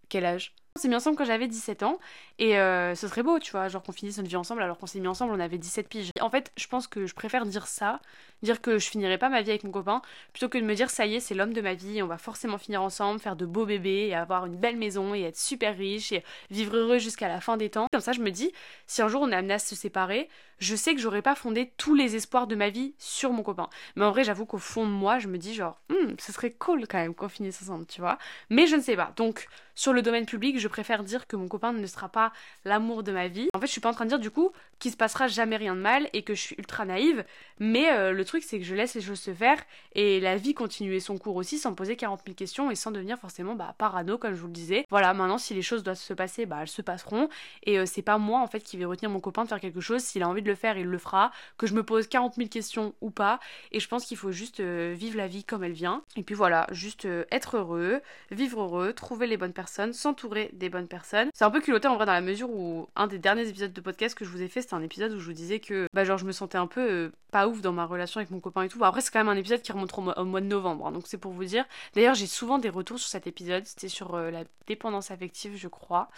quel 0.08 0.24
âge? 0.24 0.54
On 0.74 0.80
s'est 0.80 0.88
mis 0.88 0.94
ensemble 0.94 1.18
quand 1.18 1.26
j'avais 1.26 1.48
17 1.48 1.82
ans 1.82 1.98
et 2.38 2.58
euh, 2.58 2.94
ce 2.94 3.06
serait 3.06 3.22
beau, 3.22 3.38
tu 3.38 3.52
vois, 3.52 3.68
genre 3.68 3.82
qu'on 3.82 3.92
finisse 3.92 4.16
notre 4.16 4.30
vie 4.30 4.36
ensemble 4.36 4.62
alors 4.62 4.78
qu'on 4.78 4.86
s'est 4.86 5.00
mis 5.00 5.06
ensemble, 5.06 5.34
on 5.34 5.40
avait 5.40 5.58
17 5.58 5.86
piges. 5.86 6.10
En 6.18 6.30
fait, 6.30 6.50
je 6.56 6.66
pense 6.66 6.86
que 6.86 7.06
je 7.06 7.14
préfère 7.14 7.44
dire 7.44 7.66
ça, 7.66 8.00
dire 8.42 8.62
que 8.62 8.78
je 8.78 8.88
finirai 8.88 9.18
pas 9.18 9.28
ma 9.28 9.42
vie 9.42 9.50
avec 9.50 9.64
mon 9.64 9.70
copain, 9.70 10.00
plutôt 10.32 10.48
que 10.48 10.56
de 10.56 10.64
me 10.64 10.74
dire 10.74 10.88
ça 10.88 11.04
y 11.04 11.16
est, 11.16 11.20
c'est 11.20 11.34
l'homme 11.34 11.52
de 11.52 11.60
ma 11.60 11.74
vie, 11.74 12.02
on 12.02 12.06
va 12.06 12.16
forcément 12.16 12.56
finir 12.56 12.80
ensemble, 12.80 13.20
faire 13.20 13.36
de 13.36 13.44
beaux 13.44 13.66
bébés 13.66 14.08
et 14.08 14.14
avoir 14.14 14.46
une 14.46 14.56
belle 14.56 14.78
maison 14.78 15.14
et 15.14 15.20
être 15.20 15.36
super 15.36 15.76
riche 15.76 16.10
et 16.12 16.24
vivre 16.50 16.74
heureux 16.74 16.98
jusqu'à 16.98 17.28
la 17.28 17.42
fin 17.42 17.58
des 17.58 17.68
temps. 17.68 17.86
Comme 17.92 18.00
ça, 18.00 18.12
je 18.12 18.20
me 18.20 18.30
dis, 18.30 18.50
si 18.86 19.02
un 19.02 19.08
jour 19.08 19.20
on 19.20 19.30
est 19.30 19.36
amené 19.36 19.54
à 19.54 19.58
se 19.58 19.76
séparer, 19.76 20.30
je 20.58 20.76
sais 20.76 20.94
que 20.94 21.00
j'aurais 21.00 21.22
pas 21.22 21.34
fondé 21.34 21.72
tous 21.76 21.94
les 21.94 22.16
espoirs 22.16 22.46
de 22.46 22.54
ma 22.54 22.70
vie 22.70 22.94
sur 22.96 23.32
mon 23.32 23.42
copain. 23.42 23.68
Mais 23.96 24.04
en 24.04 24.10
vrai, 24.10 24.24
j'avoue 24.24 24.46
qu'au 24.46 24.58
fond 24.58 24.86
de 24.86 24.92
moi, 24.92 25.18
je 25.18 25.28
me 25.28 25.36
dis 25.36 25.54
genre, 25.54 25.80
hmm, 25.90 26.14
ce 26.18 26.32
serait 26.32 26.52
cool 26.52 26.86
quand 26.86 26.98
même 26.98 27.14
qu'on 27.14 27.28
finisse 27.28 27.60
ensemble, 27.62 27.84
tu 27.86 28.00
vois. 28.00 28.16
Mais 28.48 28.66
je 28.66 28.76
ne 28.76 28.80
sais 28.80 28.96
pas. 28.96 29.12
Donc, 29.16 29.48
sur 29.74 29.92
le 29.92 30.02
domaine 30.02 30.26
public, 30.26 30.58
je 30.58 30.68
préfère 30.68 31.02
dire 31.02 31.26
que 31.26 31.36
mon 31.36 31.48
copain 31.48 31.72
ne 31.72 31.86
sera 31.86 32.08
pas 32.08 32.32
l'amour 32.64 33.02
de 33.02 33.12
ma 33.12 33.28
vie. 33.28 33.48
En 33.54 33.60
fait, 33.60 33.66
je 33.66 33.72
suis 33.72 33.80
pas 33.80 33.90
en 33.90 33.94
train 33.94 34.04
de 34.04 34.10
dire 34.10 34.18
du 34.18 34.30
coup 34.30 34.52
qu'il 34.78 34.90
se 34.90 34.96
passera 34.96 35.28
jamais 35.28 35.56
rien 35.56 35.74
de 35.74 35.80
mal 35.80 36.08
et 36.12 36.22
que 36.22 36.34
je 36.34 36.40
suis 36.40 36.56
ultra 36.58 36.84
naïve. 36.84 37.24
Mais 37.58 37.92
euh, 37.92 38.12
le 38.12 38.24
truc, 38.24 38.42
c'est 38.42 38.58
que 38.58 38.64
je 38.64 38.74
laisse 38.74 38.94
les 38.94 39.00
choses 39.00 39.20
se 39.20 39.32
faire 39.32 39.58
et 39.94 40.20
la 40.20 40.36
vie 40.36 40.54
continuer 40.54 41.00
son 41.00 41.18
cours 41.18 41.36
aussi 41.36 41.58
sans 41.58 41.74
poser 41.74 41.96
40 41.96 42.22
000 42.26 42.34
questions 42.34 42.70
et 42.70 42.74
sans 42.74 42.90
devenir 42.90 43.18
forcément 43.18 43.54
bah, 43.54 43.74
parano, 43.78 44.18
comme 44.18 44.34
je 44.34 44.40
vous 44.40 44.48
le 44.48 44.52
disais. 44.52 44.84
Voilà, 44.90 45.14
maintenant, 45.14 45.38
si 45.38 45.54
les 45.54 45.62
choses 45.62 45.82
doivent 45.82 45.96
se 45.96 46.14
passer, 46.14 46.46
bah, 46.46 46.58
elles 46.60 46.68
se 46.68 46.82
passeront. 46.82 47.28
Et 47.62 47.78
euh, 47.78 47.86
c'est 47.86 48.02
pas 48.02 48.18
moi 48.18 48.40
en 48.40 48.46
fait 48.46 48.60
qui 48.60 48.76
vais 48.76 48.84
retenir 48.84 49.10
mon 49.10 49.20
copain 49.20 49.44
de 49.44 49.48
faire 49.48 49.60
quelque 49.60 49.80
chose. 49.80 50.02
S'il 50.02 50.22
a 50.22 50.28
envie 50.28 50.42
de 50.42 50.48
le 50.48 50.54
faire, 50.54 50.76
il 50.76 50.86
le 50.86 50.98
fera. 50.98 51.30
Que 51.56 51.66
je 51.66 51.74
me 51.74 51.82
pose 51.82 52.08
40 52.08 52.34
000 52.34 52.48
questions 52.48 52.94
ou 53.00 53.10
pas. 53.10 53.38
Et 53.70 53.80
je 53.80 53.88
pense 53.88 54.04
qu'il 54.04 54.16
faut 54.16 54.32
juste 54.32 54.60
euh, 54.60 54.94
vivre 54.96 55.16
la 55.16 55.28
vie 55.28 55.44
comme 55.44 55.62
elle 55.64 55.72
vient. 55.72 56.02
Et 56.16 56.22
puis 56.22 56.34
voilà, 56.34 56.66
juste 56.72 57.06
être 57.30 57.56
heureux, 57.56 58.00
vivre 58.30 58.62
heureux, 58.62 58.92
trouver 58.92 59.26
les 59.26 59.36
bonnes 59.36 59.52
personnes, 59.52 59.61
s'entourer 59.68 60.50
des 60.52 60.68
bonnes 60.68 60.88
personnes. 60.88 61.30
C'est 61.34 61.44
un 61.44 61.50
peu 61.50 61.60
culotté 61.60 61.88
en 61.88 61.96
vrai 61.96 62.06
dans 62.06 62.12
la 62.12 62.20
mesure 62.20 62.50
où 62.50 62.88
un 62.96 63.06
des 63.06 63.18
derniers 63.18 63.48
épisodes 63.48 63.72
de 63.72 63.80
podcast 63.80 64.14
que 64.14 64.24
je 64.24 64.30
vous 64.30 64.42
ai 64.42 64.48
fait, 64.48 64.62
c'était 64.62 64.74
un 64.74 64.82
épisode 64.82 65.12
où 65.12 65.20
je 65.20 65.26
vous 65.26 65.32
disais 65.32 65.60
que 65.60 65.88
bah 65.92 66.04
genre 66.04 66.18
je 66.18 66.24
me 66.24 66.32
sentais 66.32 66.58
un 66.58 66.66
peu 66.66 66.80
euh, 66.80 67.12
pas 67.30 67.48
ouf 67.48 67.60
dans 67.60 67.72
ma 67.72 67.86
relation 67.86 68.18
avec 68.18 68.30
mon 68.30 68.40
copain 68.40 68.62
et 68.62 68.68
tout. 68.68 68.82
après 68.84 69.00
c'est 69.00 69.10
quand 69.10 69.20
même 69.20 69.28
un 69.28 69.36
épisode 69.36 69.62
qui 69.62 69.72
remonte 69.72 69.96
au 69.96 70.24
mois, 70.24 70.40
de 70.40 70.46
novembre, 70.46 70.86
hein, 70.86 70.92
donc 70.92 71.06
c'est 71.06 71.18
pour 71.18 71.32
vous 71.32 71.44
dire. 71.44 71.64
D'ailleurs 71.94 72.14
j'ai 72.14 72.26
souvent 72.26 72.58
des 72.58 72.68
retours 72.68 72.98
sur 72.98 73.08
cet 73.08 73.26
épisode, 73.26 73.66
c'était 73.66 73.88
sur 73.88 74.14
euh, 74.14 74.30
la 74.30 74.44
dépendance 74.66 75.10
affective 75.10 75.56
je 75.56 75.68
crois. 75.68 76.08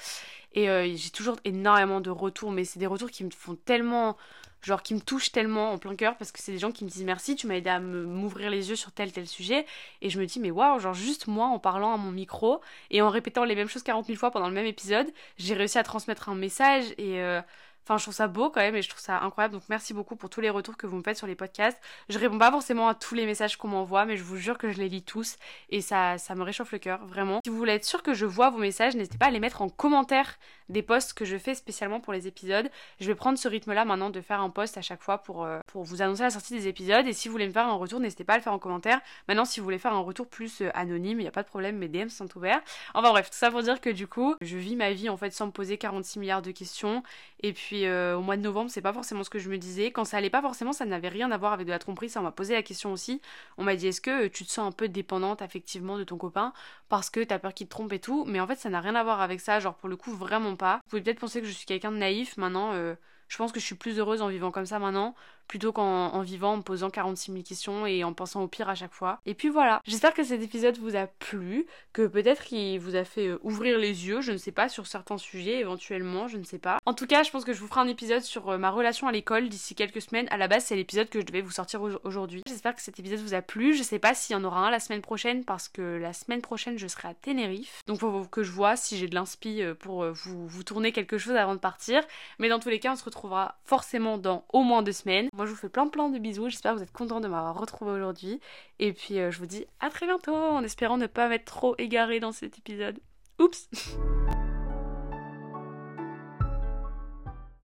Et 0.55 0.69
euh, 0.69 0.93
j'ai 0.95 1.11
toujours 1.11 1.37
énormément 1.45 2.01
de 2.01 2.11
retours, 2.11 2.53
mais 2.53 2.64
c'est 2.64 2.79
des 2.79 2.87
retours 2.87 3.11
qui 3.11 3.25
me 3.25 3.31
font 3.31 3.57
tellement 3.57 4.17
genre 4.64 4.83
qui 4.83 4.95
me 4.95 5.01
touchent 5.01 5.31
tellement 5.31 5.73
en 5.73 5.79
plein 5.79 5.95
cœur 5.95 6.17
parce 6.17 6.33
que 6.33 6.38
c'est 6.40 6.53
des 6.53 6.59
gens 6.59 6.73
qui 6.73 6.85
me 6.85 6.90
disent 6.90 7.05
merci, 7.05 7.37
tu 7.37 7.47
m'as 7.47 7.57
aidé 7.57 7.71
à 7.71 7.81
m'ouvrir 7.81 8.51
les 8.51 8.71
yeux 8.71 8.77
sur 8.77 8.93
tel 8.93 9.12
tel 9.12 9.27
sujet. 9.27 9.67
Et 10.01 10.11
je 10.11 10.19
me 10.19 10.27
dis 10.27 10.40
mais 10.40 10.51
waouh, 10.51 10.79
genre 10.79 10.95
juste 10.95 11.27
moi 11.27 11.47
en 11.47 11.59
parlant 11.59 11.93
à 11.93 11.97
mon 11.97 12.11
micro 12.11 12.61
et 12.90 13.03
en 13.03 13.11
répétant 13.11 13.45
les 13.45 13.55
mêmes 13.55 13.69
choses 13.69 13.83
40 13.83 14.07
000 14.07 14.19
fois 14.19 14.31
pendant 14.31 14.49
le 14.49 14.55
même 14.55 14.67
épisode, 14.67 15.07
j'ai 15.37 15.55
réussi 15.55 15.79
à 15.79 15.83
transmettre 15.83 16.29
un 16.29 16.35
message 16.35 16.85
et 16.99 17.21
euh, 17.21 17.40
Enfin, 17.85 17.99
je 17.99 18.05
trouve 18.05 18.14
ça 18.14 18.29
beau 18.29 18.51
quand 18.51 18.61
même 18.61 18.77
et 18.77 18.83
je 18.83 18.88
trouve 18.88 19.03
ça 19.03 19.20
incroyable. 19.20 19.55
Donc, 19.55 19.64
merci 19.68 19.92
beaucoup 19.92 20.16
pour 20.16 20.31
tous 20.31 20.40
les 20.40 20.51
retours 20.51 20.77
que 20.77 20.87
vous 20.87 20.97
me 20.97 21.03
faites 21.03 21.18
sur 21.18 21.27
les 21.27 21.35
podcasts. 21.35 21.79
Je 22.09 22.18
réponds 22.18 22.38
pas 22.38 22.51
forcément 22.51 22.88
à 22.88 22.94
tous 22.94 23.14
les 23.14 23.27
messages 23.27 23.57
qu'on 23.57 23.68
m'envoie, 23.68 24.07
mais 24.07 24.16
je 24.16 24.25
vous 24.25 24.37
jure 24.37 24.57
que 24.57 24.70
je 24.70 24.79
les 24.79 24.88
lis 24.88 25.03
tous 25.03 25.37
et 25.70 25.81
ça, 25.81 26.16
ça 26.18 26.35
me 26.35 26.42
réchauffe 26.42 26.73
le 26.73 26.79
cœur, 26.79 27.05
vraiment. 27.07 27.40
Si 27.44 27.51
vous 27.51 27.57
voulez 27.57 27.75
être 27.75 27.85
sûr 27.85 28.03
que 28.03 28.14
je 28.14 28.27
vois 28.27 28.51
vos 28.51 28.59
messages, 28.59 28.97
n'hésitez 28.97 29.18
pas 29.18 29.27
à 29.27 29.31
les 29.31 29.40
mettre 29.40 29.61
en 29.62 29.68
commentaire 29.68 30.38
des 30.68 30.83
posts 30.83 31.12
que 31.12 31.25
je 31.25 31.37
fais 31.37 31.55
spécialement 31.55 32.01
pour 32.01 32.12
les 32.12 32.27
épisodes. 32.27 32.70
Je 33.01 33.07
vais 33.07 33.14
prendre 33.14 33.38
ce 33.38 33.49
rythme-là 33.49 33.85
maintenant 33.85 34.11
de 34.11 34.20
faire 34.20 34.40
un 34.40 34.51
post 34.51 34.79
à 34.79 34.83
chaque 34.83 35.03
fois 35.03 35.18
pour, 35.18 35.44
euh, 35.44 35.61
pour 35.66 35.85
vous 35.85 36.01
annoncer 36.01 36.23
la 36.23 36.31
sortie 36.31 36.55
des 36.55 36.68
épisodes. 36.68 37.07
Et 37.07 37.12
si 37.12 37.29
vous 37.29 37.33
voulez 37.33 37.47
me 37.47 37.53
faire 37.53 37.66
un 37.66 37.75
retour, 37.75 38.01
n'hésitez 38.01 38.25
pas 38.25 38.35
à 38.35 38.37
le 38.37 38.42
faire 38.42 38.53
en 38.53 38.59
commentaire. 38.59 39.01
Maintenant, 39.29 39.44
si 39.44 39.61
vous 39.61 39.64
voulez 39.64 39.79
faire 39.79 39.92
un 39.92 40.01
retour 40.01 40.27
plus 40.27 40.62
euh, 40.62 40.70
anonyme, 40.75 41.20
il 41.20 41.25
n'y 41.25 41.29
a 41.29 41.33
pas 41.33 41.42
de 41.42 41.49
problème, 41.49 41.77
mes 41.77 41.88
DM 41.88 42.09
sont 42.09 42.35
ouverts. 42.37 42.61
Enfin 42.94 43.11
bref, 43.11 43.31
tout 43.31 43.37
ça 43.37 43.51
pour 43.51 43.62
dire 43.62 43.81
que 43.81 43.90
du 43.90 44.07
coup, 44.07 44.35
je 44.40 44.57
vis 44.57 44.77
ma 44.77 44.92
vie 44.92 45.09
en 45.09 45.16
fait 45.16 45.31
sans 45.31 45.47
me 45.47 45.53
poser 45.53 45.77
46 45.77 46.18
milliards 46.18 46.42
de 46.42 46.51
questions. 46.51 47.03
Et 47.40 47.53
puis 47.53 47.74
euh, 47.87 48.17
au 48.17 48.23
mois 48.23 48.37
de 48.37 48.43
novembre, 48.43 48.71
c'est 48.71 48.81
pas 48.81 48.93
forcément 48.93 49.25
ce 49.25 49.31
que 49.31 49.39
je 49.39 49.51
me 49.51 49.59
disais. 49.59 49.91
Quand 49.91 50.05
ça 50.05 50.17
allait 50.17 50.31
pas 50.31 50.43
forcément, 50.43 50.73
ça 50.73 50.85
n'avait 50.85 51.09
rien 51.09 51.31
à 51.31 51.37
voir 51.37 51.53
avec 51.53 51.67
de 51.67 51.73
la 51.73 51.79
tromperie. 51.79 52.09
Ça, 52.09 52.21
on 52.21 52.23
m'a 52.23 52.33
posé 52.33 52.55
la 52.55 52.63
question 52.63 52.93
aussi. 52.93 53.21
On 53.59 53.65
m'a 53.65 53.77
dit 53.77 53.89
est-ce 53.89 54.01
que 54.01 54.29
tu 54.29 54.45
te 54.45 54.51
sens 54.51 54.67
un 54.69 54.73
peu 54.73 54.89
dépendante 54.89 55.43
affectivement 55.43 55.99
de 55.99 56.05
ton 56.05 56.17
copain 56.17 56.53
parce 56.89 57.11
que 57.11 57.23
t'as 57.25 57.39
peur 57.39 57.55
qu'il 57.55 57.67
te 57.67 57.73
trompe 57.73 57.93
et 57.93 57.99
tout? 57.99 58.25
Mais 58.27 58.41
en 58.41 58.47
fait, 58.47 58.57
ça 58.57 58.71
n'a 58.71 58.81
rien 58.81 58.95
à 58.95 59.03
voir 59.03 59.21
avec 59.21 59.41
ça. 59.41 59.61
Genre, 59.61 59.75
pour 59.75 59.89
le 59.89 59.97
coup, 59.97 60.13
vraiment 60.13 60.57
pas. 60.57 60.77
Vous 60.85 60.91
pouvez 60.91 61.03
peut-être 61.03 61.21
penser 61.21 61.41
que 61.41 61.47
je 61.47 61.53
suis 61.53 61.67
quelqu'un 61.67 61.93
de 61.93 61.97
naïf. 61.97 62.37
Maintenant, 62.37 62.73
euh, 62.73 62.95
je 63.29 63.37
pense 63.37 63.53
que 63.53 63.61
je 63.61 63.65
suis 63.65 63.75
plus 63.75 63.99
heureuse 63.99 64.23
en 64.23 64.29
vivant 64.29 64.51
comme 64.51 64.67
ça 64.67 64.79
maintenant 64.79 65.15
plutôt 65.48 65.72
qu'en 65.72 66.20
vivant, 66.22 66.52
en 66.52 66.57
me 66.59 66.62
posant 66.62 66.90
46 66.90 67.33
000 67.33 67.44
questions 67.44 67.87
et 67.87 68.04
en 68.04 68.12
pensant 68.12 68.42
au 68.42 68.48
pire 68.48 68.68
à 68.68 68.74
chaque 68.74 68.92
fois. 68.92 69.20
Et 69.26 69.35
puis 69.35 69.48
voilà, 69.48 69.80
j'espère 69.87 70.14
que 70.14 70.24
cet 70.24 70.42
épisode 70.42 70.78
vous 70.78 70.96
a 70.96 71.07
plu, 71.07 71.66
que 71.92 72.07
peut-être 72.07 72.52
il 72.52 72.78
vous 72.78 72.96
a 72.96 73.04
fait 73.04 73.28
euh, 73.28 73.38
ouvrir 73.42 73.78
les 73.78 74.07
yeux, 74.07 74.20
je 74.20 74.33
ne 74.33 74.37
sais 74.37 74.52
pas, 74.52 74.68
sur 74.68 74.87
certains 74.87 75.18
sujets 75.18 75.59
éventuellement, 75.59 76.28
je 76.28 76.38
ne 76.38 76.44
sais 76.44 76.59
pas. 76.59 76.78
En 76.87 76.94
tout 76.94 77.07
cas, 77.07 77.22
je 77.22 77.30
pense 77.30 77.44
que 77.44 77.52
je 77.52 77.61
vous 77.61 77.66
ferai 77.66 77.80
un 77.80 77.88
épisode 77.88 78.22
sur 78.22 78.50
euh, 78.50 78.59
ma 78.59 78.70
relation 78.70 79.07
à 79.07 79.12
l'école 79.12 79.48
d'ici 79.48 79.74
quelques 79.74 80.02
semaines. 80.02 80.26
À 80.30 80.37
la 80.37 80.48
base, 80.48 80.64
c'est 80.64 80.76
l'épisode 80.76 81.09
que 81.09 81.20
je 81.20 81.26
devais 81.26 81.40
vous 81.40 81.50
sortir 81.50 81.83
aujourd'hui. 82.04 82.42
J'espère 82.46 82.74
que 82.74 82.83
cet 82.83 82.98
épisode 82.98 83.20
vous 83.20 83.35
a 83.35 83.42
plu. 83.42 83.76
Je 83.76 83.83
sais 83.83 83.98
pas 83.98 84.14
s'il 84.14 84.35
y 84.35 84.38
en 84.38 84.44
aura 84.44 84.66
un 84.66 84.70
la 84.70 84.80
semaine 84.80 85.02
prochaine 85.02 85.44
parce 85.44 85.68
que 85.68 85.98
la 85.98 86.12
semaine 86.12 86.40
prochaine, 86.40 86.78
je 86.78 86.87
serai 86.87 87.09
à 87.09 87.14
Tenerife. 87.14 87.83
Donc 87.87 88.00
faut 88.00 88.24
que 88.24 88.42
je 88.42 88.50
vois 88.50 88.76
si 88.76 88.96
j'ai 88.96 89.09
de 89.09 89.14
l'inspi 89.14 89.62
euh, 89.62 89.74
pour 89.74 90.04
vous, 90.07 90.46
vous 90.46 90.62
tourner 90.62 90.92
quelque 90.92 91.18
chose 91.18 91.37
avant 91.37 91.54
de 91.54 91.61
partir. 91.61 92.02
Mais 92.38 92.48
dans 92.48 92.59
tous 92.59 92.68
les 92.68 92.80
cas, 92.80 92.92
on 92.92 92.96
se 92.96 93.04
retrouvera 93.04 93.57
forcément 93.64 94.18
dans 94.18 94.44
au 94.52 94.62
moins 94.62 94.83
deux 94.83 94.92
semaines. 94.92 95.28
Moi, 95.35 95.47
je 95.47 95.51
vous 95.51 95.57
fais 95.57 95.68
plein 95.68 95.88
plein 95.88 96.09
de 96.09 96.18
bisous. 96.18 96.49
J'espère 96.49 96.73
que 96.73 96.79
vous 96.79 96.83
êtes 96.85 96.92
contents 96.92 97.20
de 97.20 97.27
m'avoir 97.27 97.59
retrouvé 97.59 97.90
aujourd'hui. 97.90 98.40
Et 98.79 98.92
puis, 98.92 99.18
euh, 99.18 99.31
je 99.31 99.38
vous 99.38 99.47
dis 99.47 99.66
à 99.81 99.90
très 99.90 100.07
bientôt 100.07 100.35
en 100.35 100.62
espérant 100.62 100.97
ne 100.97 101.07
pas 101.07 101.29
m'être 101.29 101.44
trop 101.44 101.75
égarée 101.79 102.20
dans 102.20 102.33
cet 102.33 102.59
épisode. 102.59 103.01
Oups 103.40 103.68